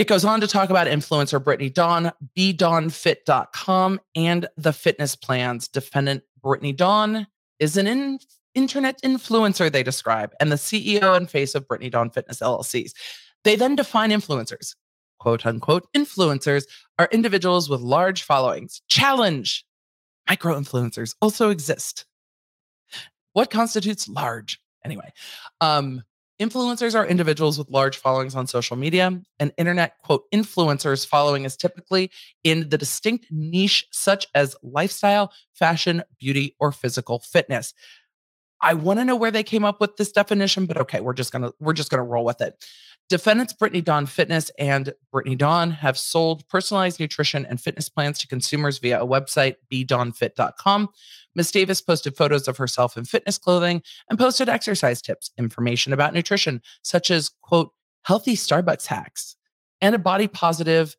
[0.00, 5.68] it goes on to talk about influencer Brittany Dawn, bedawnfit.com, and the fitness plans.
[5.68, 7.26] Defendant Brittany Dawn
[7.58, 8.18] is an in-
[8.54, 12.92] internet influencer, they describe, and the CEO and face of Brittany Dawn Fitness LLCs.
[13.44, 14.74] They then define influencers.
[15.18, 16.64] Quote unquote, influencers
[16.98, 18.80] are individuals with large followings.
[18.88, 19.66] Challenge!
[20.26, 22.06] Micro influencers also exist.
[23.34, 24.58] What constitutes large?
[24.82, 25.12] Anyway,
[25.60, 26.04] um,
[26.40, 29.20] Influencers are individuals with large followings on social media.
[29.38, 32.10] An internet quote influencers following is typically
[32.44, 37.74] in the distinct niche such as lifestyle, fashion, beauty, or physical fitness.
[38.62, 41.30] I want to know where they came up with this definition, but okay, we're just
[41.30, 42.64] gonna we're just gonna roll with it.
[43.10, 48.28] Defendants Brittany Dawn Fitness and Brittany Dawn have sold personalized nutrition and fitness plans to
[48.28, 50.88] consumers via a website, bedawnfit.com.
[51.34, 51.52] Ms.
[51.52, 56.60] Davis posted photos of herself in fitness clothing and posted exercise tips, information about nutrition,
[56.82, 59.36] such as, quote, healthy Starbucks hacks,
[59.80, 60.96] and a body positive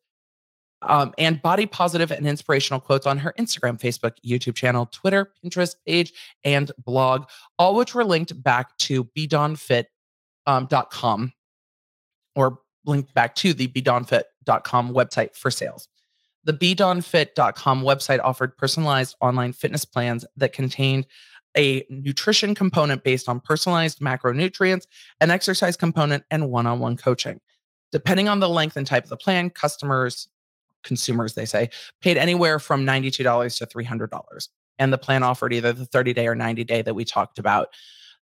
[0.82, 5.76] um, and body positive and inspirational quotes on her Instagram, Facebook, YouTube channel, Twitter, Pinterest
[5.86, 6.12] page,
[6.44, 7.26] and blog,
[7.58, 9.86] all which were linked back to bedawnfit.com
[11.04, 11.32] um,
[12.34, 15.88] or linked back to the bedawnfit.com website for sales.
[16.44, 21.06] The bedawnfit.com website offered personalized online fitness plans that contained
[21.56, 24.86] a nutrition component based on personalized macronutrients,
[25.20, 27.40] an exercise component, and one on one coaching.
[27.92, 30.28] Depending on the length and type of the plan, customers,
[30.82, 31.68] consumers, they say,
[32.00, 34.48] paid anywhere from $92 to $300.
[34.78, 37.68] And the plan offered either the 30 day or 90 day that we talked about.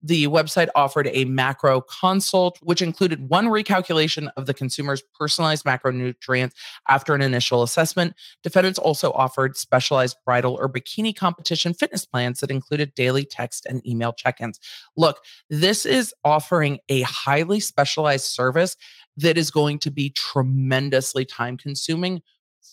[0.07, 6.53] The website offered a macro consult, which included one recalculation of the consumer's personalized macronutrients
[6.89, 8.15] after an initial assessment.
[8.45, 13.85] Defendants also offered specialized bridal or bikini competition fitness plans that included daily text and
[13.85, 14.61] email check ins.
[14.97, 15.19] Look,
[15.51, 18.77] this is offering a highly specialized service
[19.17, 22.23] that is going to be tremendously time consuming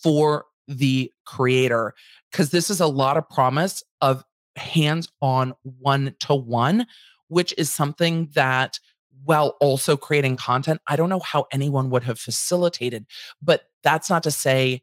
[0.04, 1.94] for the creator
[2.30, 4.24] because this is a lot of promise of
[4.56, 6.86] hands on one to one
[7.28, 8.78] which is something that
[9.24, 13.06] while also creating content, I don't know how anyone would have facilitated,
[13.40, 14.82] but that's not to say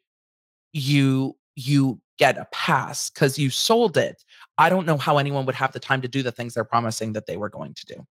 [0.74, 4.24] you you get a pass cuz you sold it.
[4.58, 7.14] I don't know how anyone would have the time to do the things they're promising
[7.14, 8.08] that they were going to do.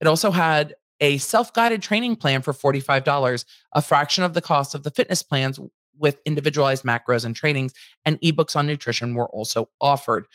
[0.00, 4.82] It also had a self-guided training plan for $45, a fraction of the cost of
[4.82, 5.58] the fitness plans
[5.98, 7.72] with individualized macros and trainings
[8.04, 10.26] and ebooks on nutrition were also offered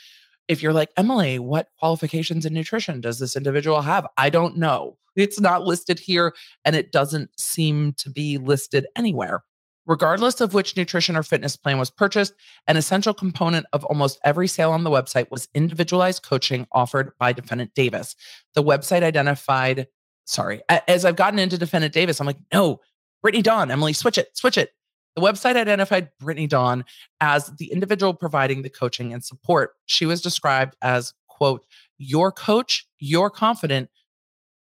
[0.47, 4.05] if you're like, Emily, what qualifications in nutrition does this individual have?
[4.17, 4.97] I don't know.
[5.15, 6.33] It's not listed here
[6.65, 9.43] and it doesn't seem to be listed anywhere.
[9.87, 12.33] Regardless of which nutrition or fitness plan was purchased,
[12.67, 17.33] an essential component of almost every sale on the website was individualized coaching offered by
[17.33, 18.15] defendant Davis.
[18.53, 19.87] The website identified,
[20.25, 22.79] sorry, as I've gotten into defendant Davis, I'm like, no,
[23.23, 24.71] Brittany Dawn, Emily, switch it, switch it.
[25.15, 26.85] The website identified Brittany Dawn
[27.19, 29.71] as the individual providing the coaching and support.
[29.85, 31.65] She was described as, quote,
[31.97, 33.89] your coach, your confident,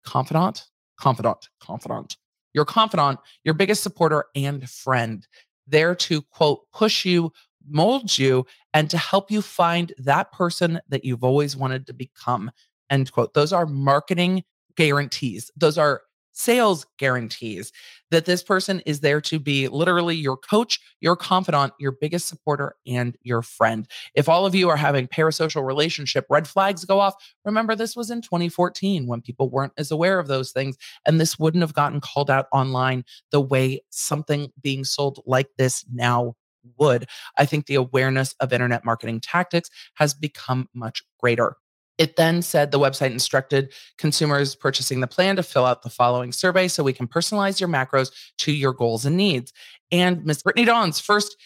[0.05, 0.65] confidant,
[0.97, 2.15] confidant, confidant,
[2.53, 5.27] your confidant, your biggest supporter and friend,
[5.67, 7.33] there to, quote, push you,
[7.67, 12.51] mold you, and to help you find that person that you've always wanted to become,
[12.89, 13.33] end quote.
[13.33, 14.43] Those are marketing
[14.75, 15.51] guarantees.
[15.57, 16.03] Those are
[16.37, 17.71] sales guarantees
[18.11, 22.75] that this person is there to be literally your coach, your confidant, your biggest supporter,
[22.85, 23.87] and your friend.
[24.13, 28.11] If all of you are having parasocial relationship red flags go off, remember this was
[28.11, 30.77] in 2014 when people weren't as aware of those things.
[31.07, 35.85] And this wouldn't have gotten called out online the way something being sold like this
[35.91, 36.35] now
[36.77, 37.07] would.
[37.37, 41.55] I think the awareness of internet marketing tactics has become much greater.
[41.97, 46.31] It then said the website instructed consumers purchasing the plan to fill out the following
[46.31, 49.51] survey so we can personalize your macros to your goals and needs.
[49.91, 51.37] And Miss Brittany Dawn's first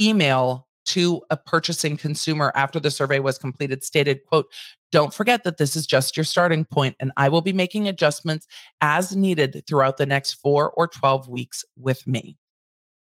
[0.00, 4.46] email to a purchasing consumer after the survey was completed stated, quote,
[4.92, 8.46] don't forget that this is just your starting point and I will be making adjustments
[8.80, 12.38] as needed throughout the next 4 or 12 weeks with me.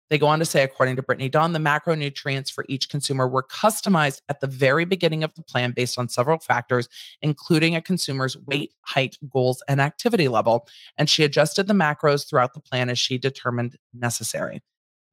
[0.09, 3.43] They go on to say, according to Brittany Dawn, the macronutrients for each consumer were
[3.43, 6.87] customized at the very beginning of the plan based on several factors,
[7.21, 10.67] including a consumer's weight, height, goals, and activity level.
[10.97, 14.61] And she adjusted the macros throughout the plan as she determined necessary.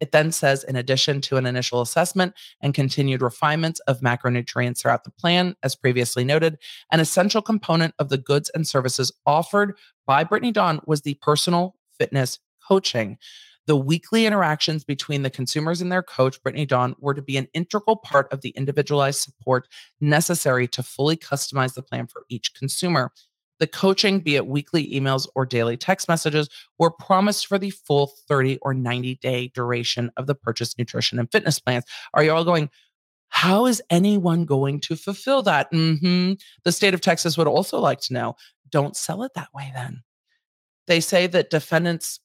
[0.00, 5.04] It then says, in addition to an initial assessment and continued refinements of macronutrients throughout
[5.04, 6.58] the plan, as previously noted,
[6.90, 9.76] an essential component of the goods and services offered
[10.06, 13.18] by Brittany Dawn was the personal fitness coaching.
[13.66, 17.48] The weekly interactions between the consumers and their coach, Brittany Dawn, were to be an
[17.54, 19.68] integral part of the individualized support
[20.00, 23.12] necessary to fully customize the plan for each consumer.
[23.60, 28.10] The coaching, be it weekly emails or daily text messages, were promised for the full
[28.26, 31.84] 30 or 90 day duration of the purchase nutrition and fitness plans.
[32.14, 32.70] Are you all going,
[33.28, 35.70] how is anyone going to fulfill that?
[35.72, 36.32] Mm-hmm.
[36.64, 38.36] The state of Texas would also like to know.
[38.70, 40.02] Don't sell it that way then.
[40.86, 42.18] They say that defendants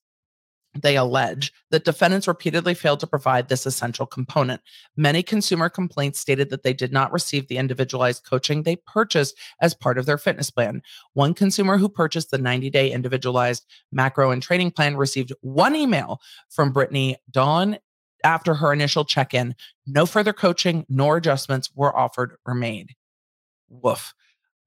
[0.75, 4.61] they allege that defendants repeatedly failed to provide this essential component.
[4.95, 9.73] Many consumer complaints stated that they did not receive the individualized coaching they purchased as
[9.73, 10.81] part of their fitness plan.
[11.13, 16.19] One consumer who purchased the 90 day individualized macro and training plan received one email
[16.49, 17.77] from Brittany Dawn
[18.23, 19.55] after her initial check in.
[19.85, 22.95] No further coaching nor adjustments were offered or made.
[23.69, 24.13] Woof.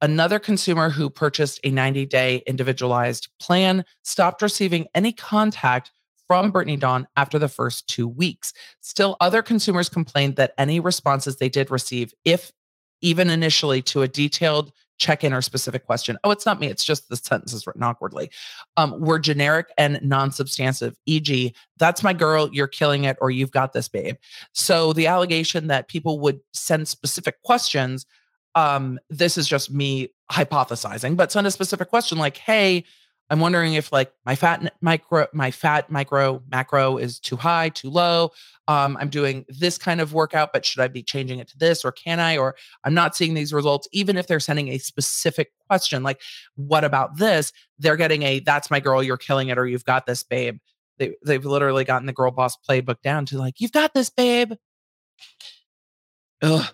[0.00, 5.90] Another consumer who purchased a 90 day individualized plan stopped receiving any contact
[6.28, 8.52] from Brittany Dawn after the first two weeks.
[8.80, 12.52] Still, other consumers complained that any responses they did receive, if
[13.00, 16.84] even initially to a detailed check in or specific question, oh, it's not me, it's
[16.84, 18.30] just the sentence is written awkwardly,
[18.76, 23.52] um, were generic and non substantive, e.g., that's my girl, you're killing it, or you've
[23.52, 24.16] got this, babe.
[24.52, 28.04] So the allegation that people would send specific questions.
[28.54, 32.84] Um, this is just me hypothesizing, but send a specific question like, hey,
[33.30, 37.90] I'm wondering if like my fat micro, my fat micro macro is too high, too
[37.90, 38.30] low.
[38.68, 41.84] Um, I'm doing this kind of workout, but should I be changing it to this
[41.84, 42.38] or can I?
[42.38, 46.20] Or I'm not seeing these results, even if they're sending a specific question like,
[46.56, 47.52] what about this?
[47.78, 50.58] They're getting a that's my girl, you're killing it, or you've got this, babe.
[50.98, 54.52] They, they've literally gotten the girl boss playbook down to like, you've got this, babe.
[56.42, 56.66] Ugh.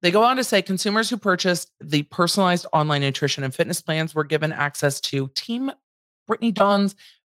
[0.00, 4.14] They go on to say consumers who purchased the personalized online nutrition and fitness plans
[4.14, 5.72] were given access to team
[6.28, 6.94] Brittany Dawn's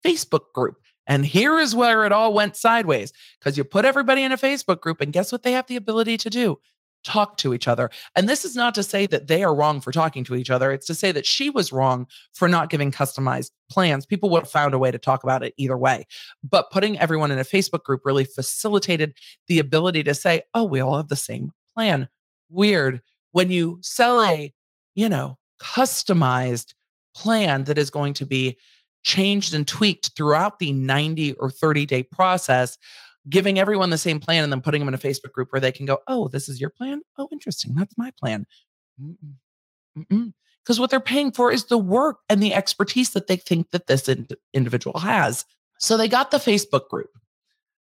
[0.06, 0.76] Facebook group.
[1.08, 4.82] And here is where it all went sideways because you put everybody in a Facebook
[4.82, 6.60] group, and guess what they have the ability to do?
[7.06, 7.90] Talk to each other.
[8.16, 10.72] And this is not to say that they are wrong for talking to each other.
[10.72, 14.06] It's to say that she was wrong for not giving customized plans.
[14.06, 16.06] People would have found a way to talk about it either way.
[16.44, 19.16] But putting everyone in a Facebook group really facilitated
[19.48, 22.10] the ability to say, oh, we all have the same plan.
[22.50, 23.02] Weird.
[23.32, 24.54] When you sell a,
[24.94, 26.74] you know, customized
[27.16, 28.58] plan that is going to be
[29.04, 32.78] changed and tweaked throughout the 90 or 30 day process,
[33.30, 35.72] giving everyone the same plan and then putting them in a Facebook group where they
[35.72, 37.02] can go, oh, this is your plan?
[37.18, 37.76] Oh, interesting.
[37.76, 38.46] That's my plan.
[39.96, 43.88] Because what they're paying for is the work and the expertise that they think that
[43.88, 45.46] this ind- individual has.
[45.80, 47.10] So they got the Facebook group,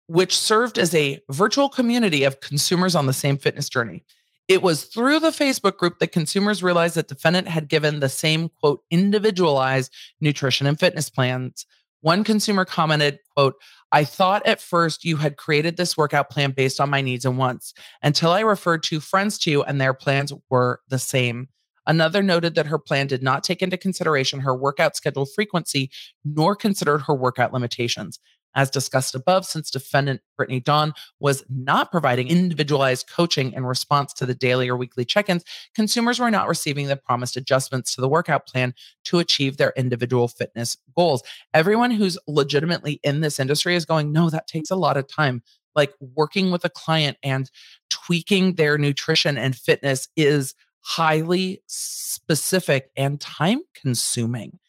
[0.07, 4.03] which served as a virtual community of consumers on the same fitness journey.
[4.47, 8.49] It was through the Facebook group that consumers realized that defendant had given the same
[8.49, 11.65] quote individualized nutrition and fitness plans.
[12.01, 13.55] One consumer commented, quote,
[13.93, 17.37] I thought at first you had created this workout plan based on my needs and
[17.37, 21.47] wants until I referred two friends to you and their plans were the same.
[21.85, 25.91] Another noted that her plan did not take into consideration her workout schedule frequency
[26.25, 28.19] nor considered her workout limitations.
[28.55, 34.25] As discussed above, since defendant Brittany Dawn was not providing individualized coaching in response to
[34.25, 35.43] the daily or weekly check ins,
[35.75, 38.73] consumers were not receiving the promised adjustments to the workout plan
[39.05, 41.23] to achieve their individual fitness goals.
[41.53, 45.41] Everyone who's legitimately in this industry is going, no, that takes a lot of time.
[45.75, 47.49] Like working with a client and
[47.89, 54.59] tweaking their nutrition and fitness is highly specific and time consuming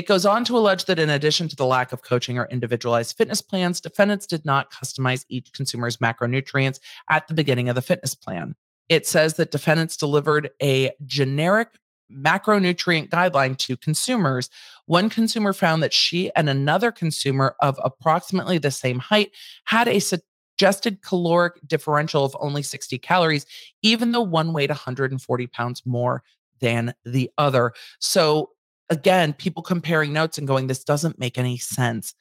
[0.00, 3.18] It goes on to allege that in addition to the lack of coaching or individualized
[3.18, 6.80] fitness plans, defendants did not customize each consumer's macronutrients
[7.10, 8.54] at the beginning of the fitness plan.
[8.88, 11.68] It says that defendants delivered a generic
[12.10, 14.48] macronutrient guideline to consumers.
[14.86, 19.32] One consumer found that she and another consumer of approximately the same height
[19.64, 23.44] had a suggested caloric differential of only 60 calories,
[23.82, 26.22] even though one weighed 140 pounds more
[26.60, 27.74] than the other.
[27.98, 28.52] So,
[28.90, 32.14] again, people comparing notes and going, this doesn't make any sense.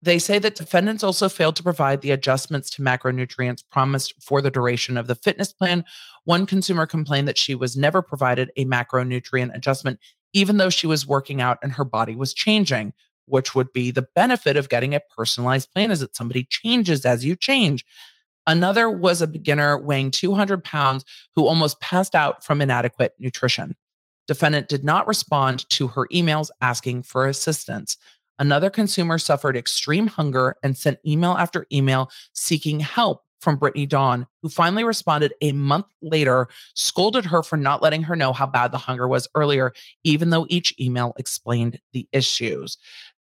[0.00, 4.50] They say that defendants also failed to provide the adjustments to macronutrients promised for the
[4.50, 5.84] duration of the fitness plan.
[6.24, 9.98] One consumer complained that she was never provided a macronutrient adjustment,
[10.32, 12.92] even though she was working out and her body was changing,
[13.26, 17.24] which would be the benefit of getting a personalized plan is that somebody changes as
[17.24, 17.84] you change.
[18.46, 23.74] Another was a beginner weighing 200 pounds who almost passed out from inadequate nutrition.
[24.28, 27.96] Defendant did not respond to her emails asking for assistance.
[28.38, 34.26] Another consumer suffered extreme hunger and sent email after email seeking help from Brittany Dawn,
[34.42, 38.72] who finally responded a month later, scolded her for not letting her know how bad
[38.72, 39.72] the hunger was earlier,
[40.04, 42.78] even though each email explained the issues.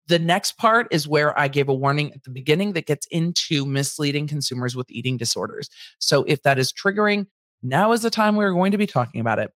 [0.08, 3.66] The next part is where I gave a warning at the beginning that gets into
[3.66, 5.68] misleading consumers with eating disorders.
[5.98, 7.26] So if that is triggering,
[7.62, 9.52] now is the time we're going to be talking about it.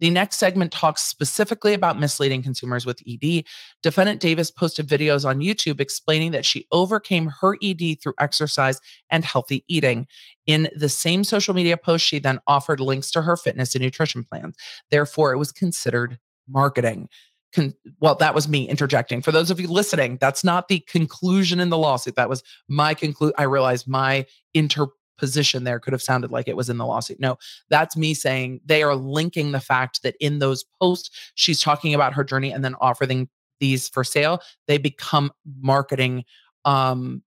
[0.00, 3.44] The next segment talks specifically about misleading consumers with ED.
[3.82, 8.80] Defendant Davis posted videos on YouTube explaining that she overcame her ED through exercise
[9.10, 10.06] and healthy eating.
[10.46, 14.24] In the same social media post, she then offered links to her fitness and nutrition
[14.24, 14.56] plans.
[14.90, 16.18] Therefore, it was considered
[16.48, 17.08] marketing.
[17.54, 19.22] Con- well, that was me interjecting.
[19.22, 22.16] For those of you listening, that's not the conclusion in the lawsuit.
[22.16, 23.32] That was my conclude.
[23.38, 24.86] I realized my inter
[25.18, 27.20] position there could have sounded like it was in the lawsuit.
[27.20, 27.36] No,
[27.68, 32.14] that's me saying they are linking the fact that in those posts, she's talking about
[32.14, 33.28] her journey and then offering
[33.60, 34.40] these for sale.
[34.66, 36.24] They become marketing,
[36.64, 37.22] um,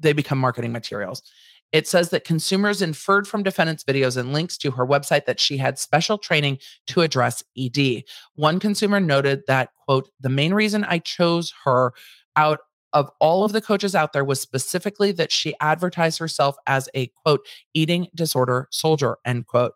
[0.00, 1.22] they become marketing materials.
[1.70, 5.58] It says that consumers inferred from defendants' videos and links to her website that she
[5.58, 8.04] had special training to address ED.
[8.34, 11.92] One consumer noted that, quote, the main reason I chose her
[12.36, 12.60] out
[12.92, 17.06] of all of the coaches out there was specifically that she advertised herself as a
[17.22, 19.72] quote eating disorder soldier end quote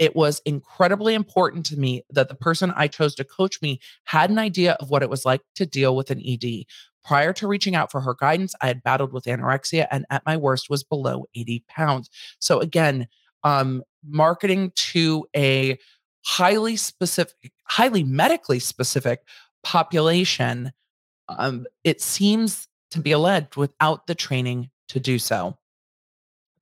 [0.00, 4.30] it was incredibly important to me that the person I chose to coach me had
[4.30, 6.64] an idea of what it was like to deal with an ED.
[7.04, 10.38] Prior to reaching out for her guidance, I had battled with anorexia and at my
[10.38, 12.08] worst was below 80 pounds.
[12.38, 13.08] So again,
[13.44, 15.78] um, marketing to a
[16.24, 19.20] highly specific, highly medically specific
[19.62, 20.72] population
[21.38, 25.56] um, it seems to be alleged without the training to do so.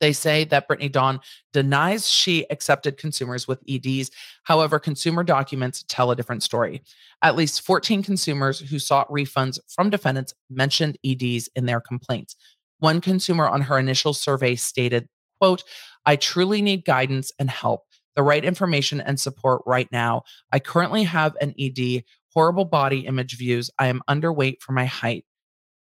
[0.00, 1.20] They say that Brittany Dawn
[1.52, 4.10] denies she accepted consumers with EDs.
[4.44, 6.82] However, consumer documents tell a different story.
[7.22, 12.36] At least 14 consumers who sought refunds from defendants mentioned EDs in their complaints.
[12.78, 15.08] One consumer on her initial survey stated,
[15.40, 15.64] quote,
[16.06, 17.82] I truly need guidance and help,
[18.14, 20.22] the right information and support right now.
[20.52, 22.04] I currently have an ED
[22.34, 23.70] horrible body image views.
[23.78, 25.24] I am underweight for my height.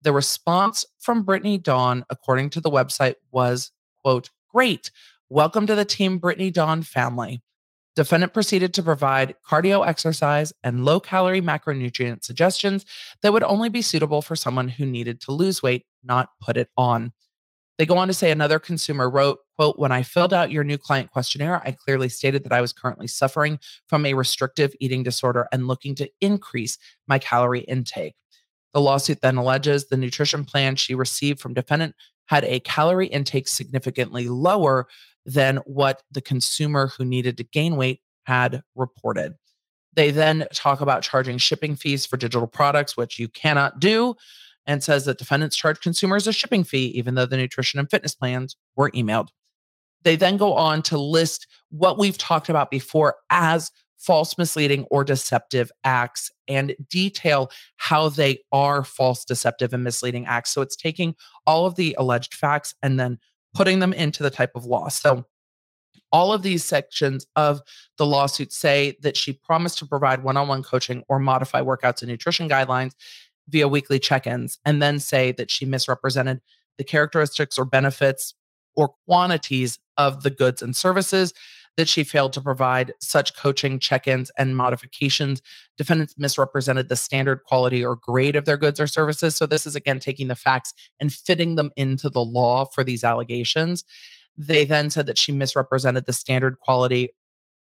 [0.03, 3.73] The response from Brittany Dawn, according to the website, was,
[4.03, 4.91] quote, great.
[5.31, 7.43] Welcome to the Team Brittany Dawn family.
[7.97, 12.85] Defendant proceeded to provide cardio exercise and low calorie macronutrient suggestions
[13.23, 16.69] that would only be suitable for someone who needed to lose weight, not put it
[16.77, 17.13] on.
[17.79, 20.79] They go on to say another consumer wrote, quote, when I filled out your new
[20.79, 23.59] client questionnaire, I clearly stated that I was currently suffering
[23.89, 28.15] from a restrictive eating disorder and looking to increase my calorie intake.
[28.75, 31.95] The lawsuit then alleges the nutrition plan she received from defendant
[32.27, 34.87] had a calorie intake significantly lower
[35.27, 39.35] than what the consumer who needed to gain weight had reported.
[39.95, 44.15] They then talk about charging shipping fees for digital products, which you cannot do
[44.67, 48.15] and says that defendants charge consumers a shipping fee, even though the nutrition and fitness
[48.15, 49.29] plans were emailed.
[50.03, 55.03] They then go on to list what we've talked about before as false, misleading, or
[55.03, 60.53] deceptive acts and detail how they are false, deceptive, and misleading acts.
[60.53, 61.15] So it's taking
[61.47, 63.19] all of the alleged facts and then
[63.55, 64.89] putting them into the type of law.
[64.89, 65.25] So
[66.13, 67.61] all of these sections of
[67.97, 72.03] the lawsuit say that she promised to provide one on one coaching or modify workouts
[72.03, 72.93] and nutrition guidelines
[73.49, 76.41] via weekly check ins and then say that she misrepresented
[76.79, 78.35] the characteristics or benefits
[78.77, 81.33] or quantities of the goods and services,
[81.77, 85.43] that she failed to provide such coaching check ins and modifications.
[85.77, 89.35] Defendants misrepresented the standard quality or grade of their goods or services.
[89.37, 93.05] So, this is again taking the facts and fitting them into the law for these
[93.05, 93.85] allegations.
[94.37, 97.11] They then said that she misrepresented the standard quality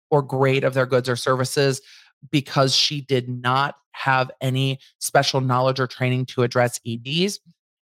[0.09, 1.81] or grade of their goods or services
[2.29, 7.39] because she did not have any special knowledge or training to address EDs.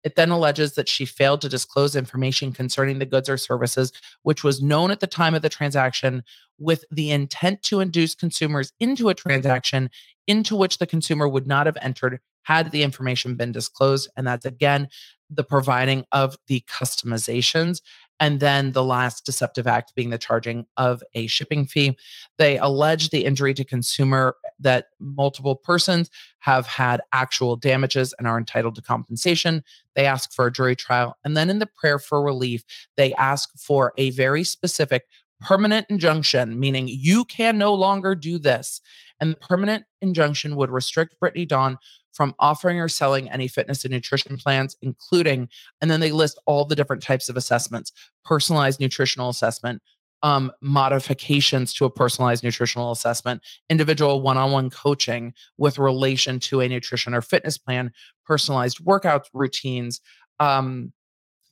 [0.04, 4.42] It then alleges that she failed to disclose information concerning the goods or services, which
[4.42, 6.24] was known at the time of the transaction,
[6.58, 9.90] with the intent to induce consumers into a transaction
[10.26, 14.10] into which the consumer would not have entered had the information been disclosed.
[14.16, 14.88] And that's again
[15.30, 17.80] the providing of the customizations.
[18.22, 21.98] And then the last deceptive act being the charging of a shipping fee.
[22.38, 26.08] They allege the injury to consumer that multiple persons
[26.38, 29.64] have had actual damages and are entitled to compensation.
[29.96, 31.16] They ask for a jury trial.
[31.24, 32.62] And then in the prayer for relief,
[32.96, 35.06] they ask for a very specific
[35.40, 38.80] permanent injunction, meaning you can no longer do this.
[39.18, 41.76] And the permanent injunction would restrict Brittany Dawn
[42.12, 45.48] from offering or selling any fitness and nutrition plans, including,
[45.80, 47.92] and then they list all the different types of assessments
[48.24, 49.82] personalized nutritional assessment,
[50.22, 56.60] um, modifications to a personalized nutritional assessment, individual one on one coaching with relation to
[56.60, 57.90] a nutrition or fitness plan,
[58.24, 60.00] personalized workout routines,
[60.38, 60.92] um,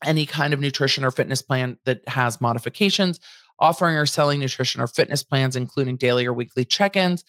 [0.04, 3.18] any kind of nutrition or fitness plan that has modifications,
[3.58, 7.24] offering or selling nutrition or fitness plans, including daily or weekly check ins.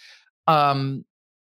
[0.48, 1.06] Um,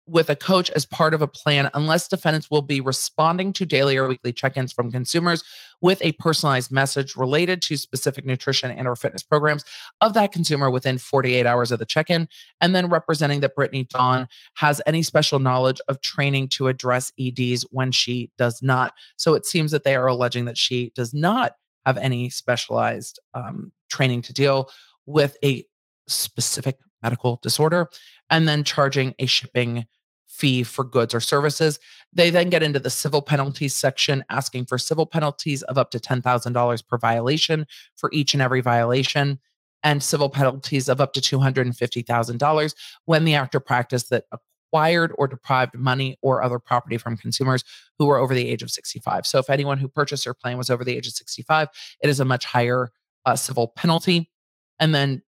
[0.06, 3.96] with a coach as part of a plan unless defendants will be responding to daily
[3.96, 5.42] or weekly check-ins from consumers
[5.80, 9.64] with a personalized message related to specific nutrition and or fitness programs
[10.00, 12.28] of that consumer within 48 hours of the check-in
[12.60, 17.64] and then representing that Brittany Dawn has any special knowledge of training to address EDs
[17.70, 18.92] when she does not.
[19.16, 21.52] So it seems that they are alleging that she does not
[21.86, 24.70] have any specialized um, training to deal
[25.06, 25.64] with a
[26.08, 27.88] specific medical disorder
[28.30, 29.84] and then charging a shipping
[30.26, 31.78] fee for goods or services.
[32.12, 36.00] They then get into the civil penalties section, asking for civil penalties of up to
[36.00, 39.38] $10,000 per violation for each and every violation,
[39.84, 42.74] and civil penalties of up to $250,000
[43.04, 47.62] when the actor practiced that acquired or deprived money or other property from consumers
[47.98, 49.26] who were over the age of 65.
[49.26, 51.68] So if anyone who purchased their plan was over the age of 65,
[52.02, 52.90] it is a much higher
[53.24, 54.30] uh, civil penalty.
[54.80, 55.22] And then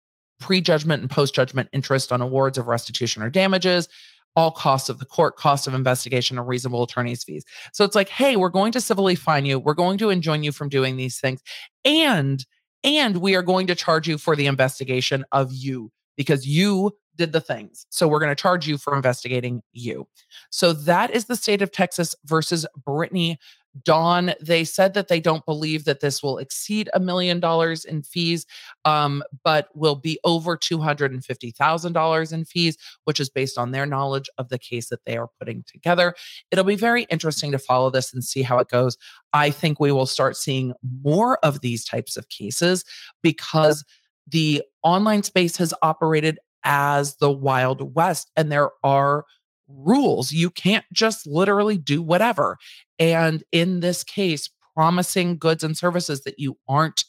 [0.44, 3.88] prejudgment and post-judgment interest on awards of restitution or damages,
[4.36, 7.46] all costs of the court, cost of investigation, and reasonable attorney's fees.
[7.72, 9.58] So it's like, hey, we're going to civilly fine you.
[9.58, 11.42] We're going to enjoin you from doing these things.
[11.86, 12.46] And
[12.84, 17.32] and we are going to charge you for the investigation of you because you did
[17.32, 17.86] the things.
[17.90, 20.06] So we're going to charge you for investigating you.
[20.50, 23.38] So that is the state of Texas versus Brittany
[23.82, 28.04] Dawn, they said that they don't believe that this will exceed a million dollars in
[28.04, 28.46] fees,
[28.86, 34.50] um, but will be over $250,000 in fees, which is based on their knowledge of
[34.50, 36.14] the case that they are putting together.
[36.52, 38.98] It'll be very interesting to follow this and see how it goes.
[39.34, 42.86] I think we will start seeing more of these types of cases
[43.24, 43.84] because
[44.28, 49.26] the online space has operated as the Wild West, and there are
[49.68, 50.32] rules.
[50.32, 52.58] You can't just literally do whatever.
[53.00, 57.06] And in this case, promising goods and services that you aren't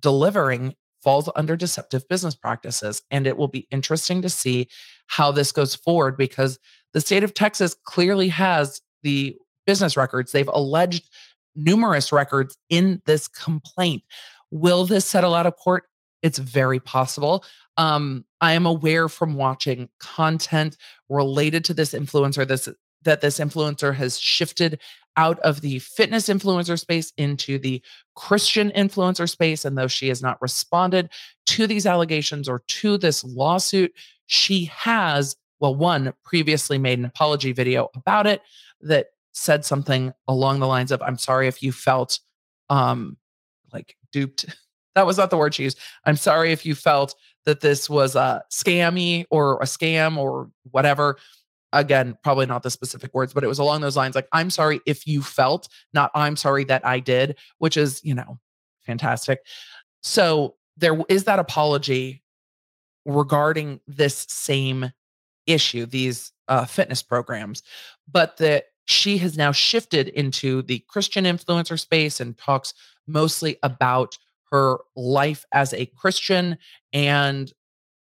[0.00, 3.02] delivering falls under deceptive business practices.
[3.10, 4.68] And it will be interesting to see
[5.06, 6.58] how this goes forward because
[6.92, 10.32] the state of Texas clearly has the business records.
[10.32, 11.08] They've alleged
[11.54, 14.02] numerous records in this complaint.
[14.50, 15.84] Will this settle out of court?
[16.26, 17.44] It's very possible.
[17.76, 20.76] Um, I am aware from watching content
[21.08, 22.68] related to this influencer this
[23.04, 24.80] that this influencer has shifted
[25.16, 27.80] out of the fitness influencer space into the
[28.16, 29.64] Christian influencer space.
[29.64, 31.10] And though she has not responded
[31.46, 33.92] to these allegations or to this lawsuit,
[34.26, 38.42] she has, well, one, previously made an apology video about it
[38.80, 42.18] that said something along the lines of, I'm sorry if you felt
[42.68, 43.16] um
[43.72, 44.46] like duped.
[44.96, 45.78] that was not the word she used.
[46.04, 51.18] I'm sorry if you felt that this was a scammy or a scam or whatever.
[51.72, 54.80] Again, probably not the specific words, but it was along those lines like, I'm sorry
[54.86, 58.38] if you felt, not I'm sorry that I did, which is, you know,
[58.86, 59.40] fantastic.
[60.02, 62.22] So there is that apology
[63.04, 64.92] regarding this same
[65.46, 67.62] issue, these uh, fitness programs,
[68.10, 72.72] but that she has now shifted into the Christian influencer space and talks
[73.06, 74.16] mostly about
[74.50, 76.58] her life as a Christian.
[76.92, 77.52] And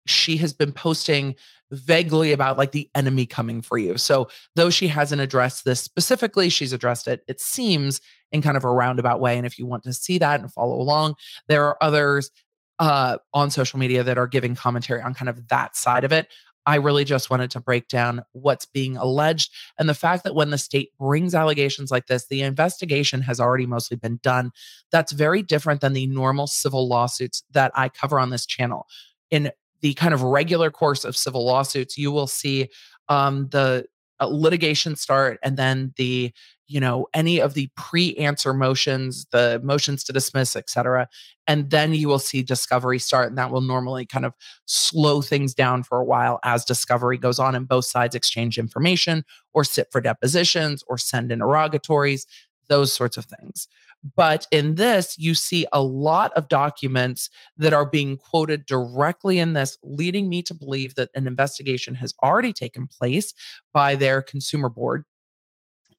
[0.05, 1.35] she has been posting
[1.71, 3.97] vaguely about like the enemy coming for you.
[3.97, 7.99] So, though she hasn't addressed this specifically, she's addressed it, it seems,
[8.31, 9.37] in kind of a roundabout way.
[9.37, 11.15] And if you want to see that and follow along,
[11.47, 12.31] there are others
[12.79, 16.27] uh, on social media that are giving commentary on kind of that side of it.
[16.67, 20.49] I really just wanted to break down what's being alleged and the fact that when
[20.49, 24.51] the state brings allegations like this, the investigation has already mostly been done.
[24.91, 28.85] That's very different than the normal civil lawsuits that I cover on this channel.
[29.31, 29.49] In
[29.79, 32.67] the kind of regular course of civil lawsuits, you will see
[33.07, 33.85] um, the
[34.19, 36.33] uh, litigation start and then the
[36.67, 41.07] you know any of the pre-answer motions the motions to dismiss etc
[41.47, 44.33] and then you will see discovery start and that will normally kind of
[44.65, 49.23] slow things down for a while as discovery goes on and both sides exchange information
[49.53, 52.25] or sit for depositions or send interrogatories
[52.67, 53.67] those sorts of things.
[54.15, 59.53] But in this, you see a lot of documents that are being quoted directly in
[59.53, 63.33] this, leading me to believe that an investigation has already taken place
[63.73, 65.03] by their consumer board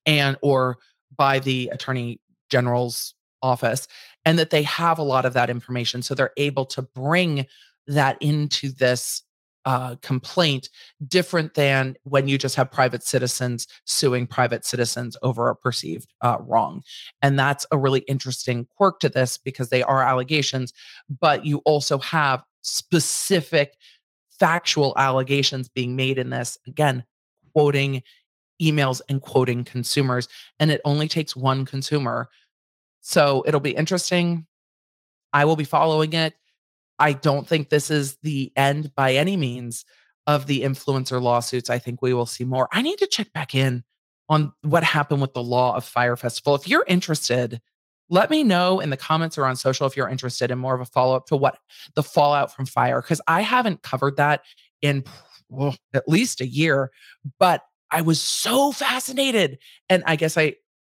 [0.08, 0.78] and or
[1.16, 3.86] by the attorney general's office
[4.24, 7.46] and that they have a lot of that information so they're able to bring
[7.86, 9.22] that into this
[9.64, 10.70] uh, complaint
[11.06, 16.38] different than when you just have private citizens suing private citizens over a perceived uh,
[16.40, 16.82] wrong.
[17.20, 20.72] And that's a really interesting quirk to this because they are allegations,
[21.20, 23.76] but you also have specific
[24.40, 26.56] factual allegations being made in this.
[26.66, 27.04] Again,
[27.52, 28.02] quoting
[28.60, 30.28] emails and quoting consumers,
[30.58, 32.28] and it only takes one consumer.
[33.00, 34.46] So it'll be interesting.
[35.32, 36.34] I will be following it.
[36.98, 39.84] I don't think this is the end by any means
[40.26, 41.70] of the influencer lawsuits.
[41.70, 42.68] I think we will see more.
[42.72, 43.84] I need to check back in
[44.28, 46.54] on what happened with the law of Fyre Festival.
[46.54, 47.60] If you're interested,
[48.10, 50.80] let me know in the comments or on social if you're interested in more of
[50.80, 51.58] a follow up to what
[51.94, 54.42] the fallout from Fyre, because I haven't covered that
[54.82, 55.04] in
[55.48, 56.90] well, at least a year,
[57.38, 59.58] but I was so fascinated.
[59.88, 60.54] And I guess I,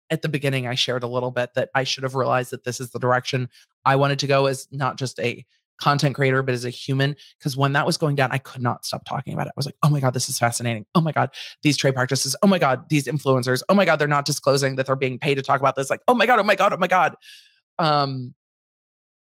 [0.09, 2.79] at the beginning, I shared a little bit that I should have realized that this
[2.79, 3.49] is the direction
[3.85, 5.45] I wanted to go as not just a
[5.79, 7.15] content creator, but as a human.
[7.39, 9.51] Because when that was going down, I could not stop talking about it.
[9.51, 10.85] I was like, oh my God, this is fascinating.
[10.95, 11.31] Oh my God,
[11.63, 12.35] these trade practices.
[12.41, 13.63] Oh my God, these influencers.
[13.69, 15.89] Oh my God, they're not disclosing that they're being paid to talk about this.
[15.89, 17.15] Like, oh my God, oh my God, oh my God.
[17.79, 18.33] Um,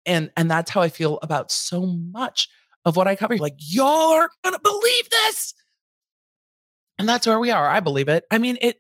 [0.05, 2.47] and and that's how I feel about so much
[2.85, 3.37] of what I cover.
[3.37, 5.53] Like, y'all aren't gonna believe this.
[6.97, 7.67] And that's where we are.
[7.67, 8.25] I believe it.
[8.31, 8.79] I mean, it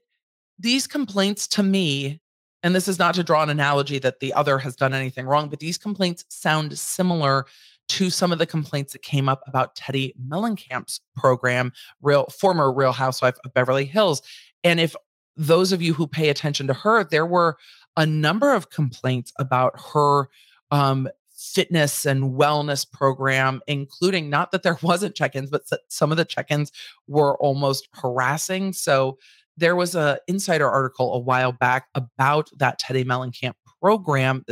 [0.57, 2.21] these complaints to me
[2.65, 5.49] and this is not to draw an analogy that the other has done anything wrong,
[5.49, 7.45] but these complaints sound similar
[7.89, 12.91] to some of the complaints that came up about Teddi Mellencamp's program, real former Real
[12.91, 14.23] Housewife of Beverly Hills.
[14.63, 14.95] And if
[15.37, 17.57] those of you who pay attention to her, there were
[17.95, 20.29] a number of complaints about her
[20.71, 21.07] um,
[21.53, 26.25] fitness and wellness program, including not that there wasn't check ins, but some of the
[26.25, 26.71] check ins
[27.07, 28.73] were almost harassing.
[28.73, 29.17] So
[29.57, 34.43] there was a insider article a while back about that Teddi Mellencamp program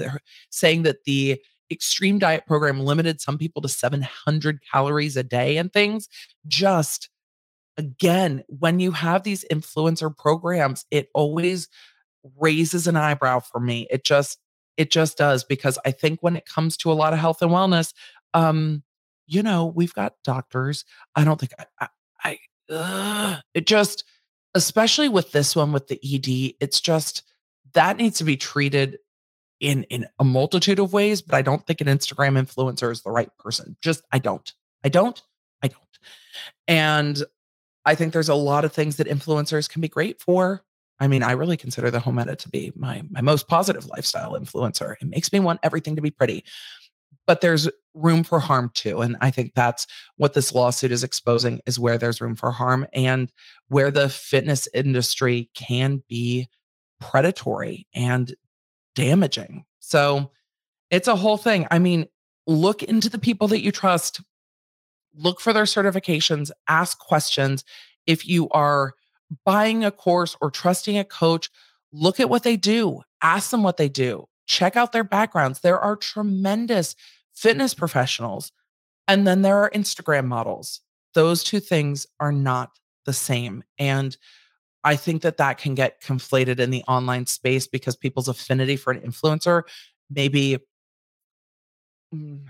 [0.49, 1.41] saying that the
[1.71, 6.07] extreme diet program limited some people to 700 calories a day and things
[6.47, 7.09] just
[7.77, 11.67] again when you have these influencer programs it always
[12.37, 14.37] raises an eyebrow for me it just
[14.77, 17.51] it just does because i think when it comes to a lot of health and
[17.51, 17.93] wellness
[18.33, 18.83] um
[19.27, 21.87] you know we've got doctors i don't think i i,
[22.69, 24.03] I it just
[24.55, 27.23] especially with this one with the ED, it's just
[27.73, 28.99] that needs to be treated
[29.59, 33.11] in in a multitude of ways, but I don't think an Instagram influencer is the
[33.11, 33.75] right person.
[33.81, 34.51] Just I don't.
[34.83, 35.21] I don't.
[35.61, 35.79] I don't.
[36.67, 37.23] And
[37.85, 40.63] I think there's a lot of things that influencers can be great for.
[40.99, 44.33] I mean, I really consider the home edit to be my my most positive lifestyle
[44.33, 44.95] influencer.
[45.01, 46.43] It makes me want everything to be pretty
[47.25, 49.87] but there's room for harm too and i think that's
[50.17, 53.31] what this lawsuit is exposing is where there's room for harm and
[53.69, 56.49] where the fitness industry can be
[57.03, 58.33] predatory and
[58.95, 59.65] damaging.
[59.79, 60.31] So
[60.89, 61.67] it's a whole thing.
[61.69, 62.07] I mean
[62.45, 64.21] look into the people that you trust
[65.15, 67.63] look for their certifications ask questions.
[68.07, 68.93] If you are
[69.45, 71.49] buying a course or trusting a coach
[71.91, 75.59] look at what they do ask them what they do check out their backgrounds.
[75.59, 76.95] There are tremendous
[77.33, 78.51] fitness professionals.
[79.07, 80.81] And then there are Instagram models.
[81.13, 82.71] Those two things are not
[83.05, 83.63] the same.
[83.77, 84.15] And
[84.83, 88.91] I think that that can get conflated in the online space because people's affinity for
[88.91, 89.63] an influencer
[90.09, 90.59] maybe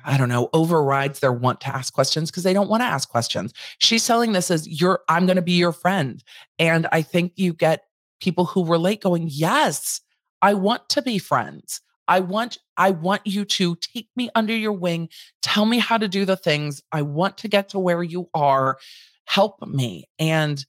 [0.05, 3.09] I don't know, overrides their want to ask questions because they don't want to ask
[3.09, 3.53] questions.
[3.78, 6.24] She's selling this as you're I'm going to be your friend.
[6.59, 7.86] And I think you get
[8.20, 10.01] people who relate going, "Yes,
[10.41, 11.82] I want to be friends.
[12.07, 15.09] I want I want you to take me under your wing,
[15.41, 16.82] tell me how to do the things.
[16.91, 18.78] I want to get to where you are.
[19.26, 20.66] Help me." And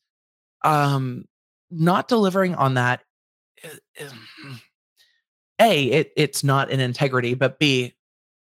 [0.62, 1.24] um
[1.70, 3.03] not delivering on that
[4.01, 4.61] mm,
[5.61, 7.95] a it, it's not in integrity but b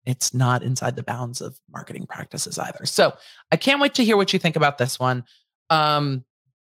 [0.05, 3.13] it's not inside the bounds of marketing practices either so
[3.51, 5.23] i can't wait to hear what you think about this one
[5.69, 6.23] um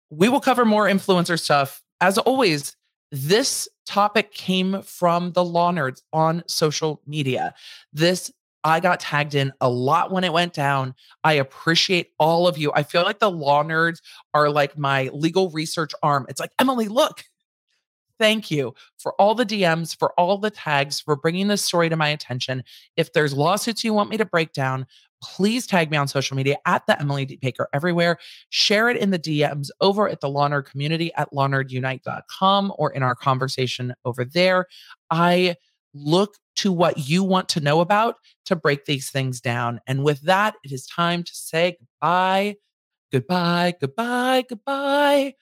[0.09, 2.75] we will cover more influencer stuff as always
[3.13, 7.53] this topic came from the law nerds on social media.
[7.93, 8.31] This
[8.63, 10.95] I got tagged in a lot when it went down.
[11.23, 12.71] I appreciate all of you.
[12.73, 14.01] I feel like the law nerds
[14.33, 16.25] are like my legal research arm.
[16.29, 17.25] It's like, Emily, look,
[18.23, 21.97] thank you for all the DMs, for all the tags, for bringing this story to
[21.97, 22.63] my attention.
[22.95, 24.85] If there's lawsuits you want me to break down,
[25.21, 27.35] please tag me on social media at the Emily D.
[27.35, 28.17] Baker everywhere.
[28.47, 33.03] Share it in the DMs over at the Law Nerd community at lawnerdunite.com or in
[33.03, 34.67] our conversation over there.
[35.11, 35.57] I
[35.93, 38.15] look to what you want to know about
[38.45, 39.81] to break these things down.
[39.85, 42.55] And with that, it is time to say goodbye,
[43.11, 45.33] goodbye, goodbye, goodbye.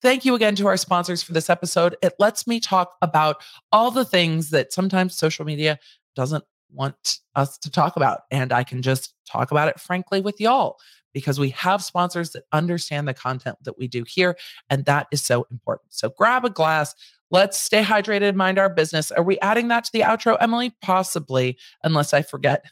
[0.00, 1.96] Thank you again to our sponsors for this episode.
[2.02, 3.42] It lets me talk about
[3.72, 5.78] all the things that sometimes social media
[6.14, 8.20] doesn't want us to talk about.
[8.30, 10.78] And I can just talk about it frankly with y'all
[11.12, 14.36] because we have sponsors that understand the content that we do here.
[14.70, 15.94] And that is so important.
[15.94, 16.94] So grab a glass.
[17.30, 19.10] Let's stay hydrated, mind our business.
[19.10, 20.74] Are we adding that to the outro, Emily?
[20.80, 22.64] Possibly, unless I forget.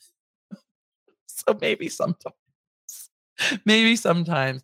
[1.27, 2.35] so maybe sometimes.
[3.65, 4.63] Maybe sometimes.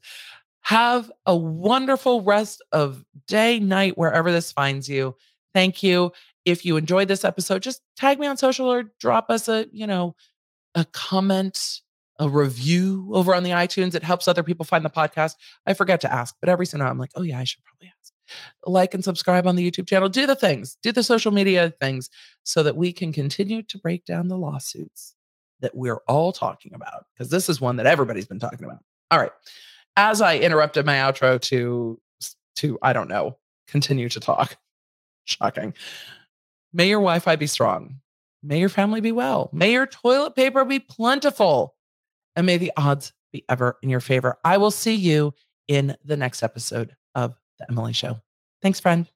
[0.62, 5.16] Have a wonderful rest of day, night, wherever this finds you.
[5.52, 6.12] Thank you.
[6.44, 9.86] If you enjoyed this episode, just tag me on social or drop us a, you
[9.86, 10.14] know,
[10.74, 11.80] a comment,
[12.18, 13.94] a review over on the iTunes.
[13.94, 15.34] It helps other people find the podcast.
[15.66, 18.12] I forget to ask, but every single I'm like, oh yeah, I should probably ask.
[18.64, 20.08] Like and subscribe on the YouTube channel.
[20.08, 22.08] Do the things, do the social media things
[22.44, 25.14] so that we can continue to break down the lawsuits
[25.60, 27.06] that we're all talking about.
[27.12, 28.78] Because this is one that everybody's been talking about.
[29.10, 29.32] All right
[29.97, 32.01] as I interrupted my outro to
[32.57, 34.57] to I don't know, continue to talk.
[35.24, 35.74] Shocking.
[36.72, 38.01] May your Wi-Fi be strong.
[38.43, 39.51] May your family be well.
[39.53, 41.74] May your toilet paper be plentiful.
[42.34, 44.38] And may the odds be ever in your favor.
[44.45, 45.34] I will see you
[45.68, 48.20] in the next episode of The Emily Show.
[48.62, 49.07] Thanks, friend.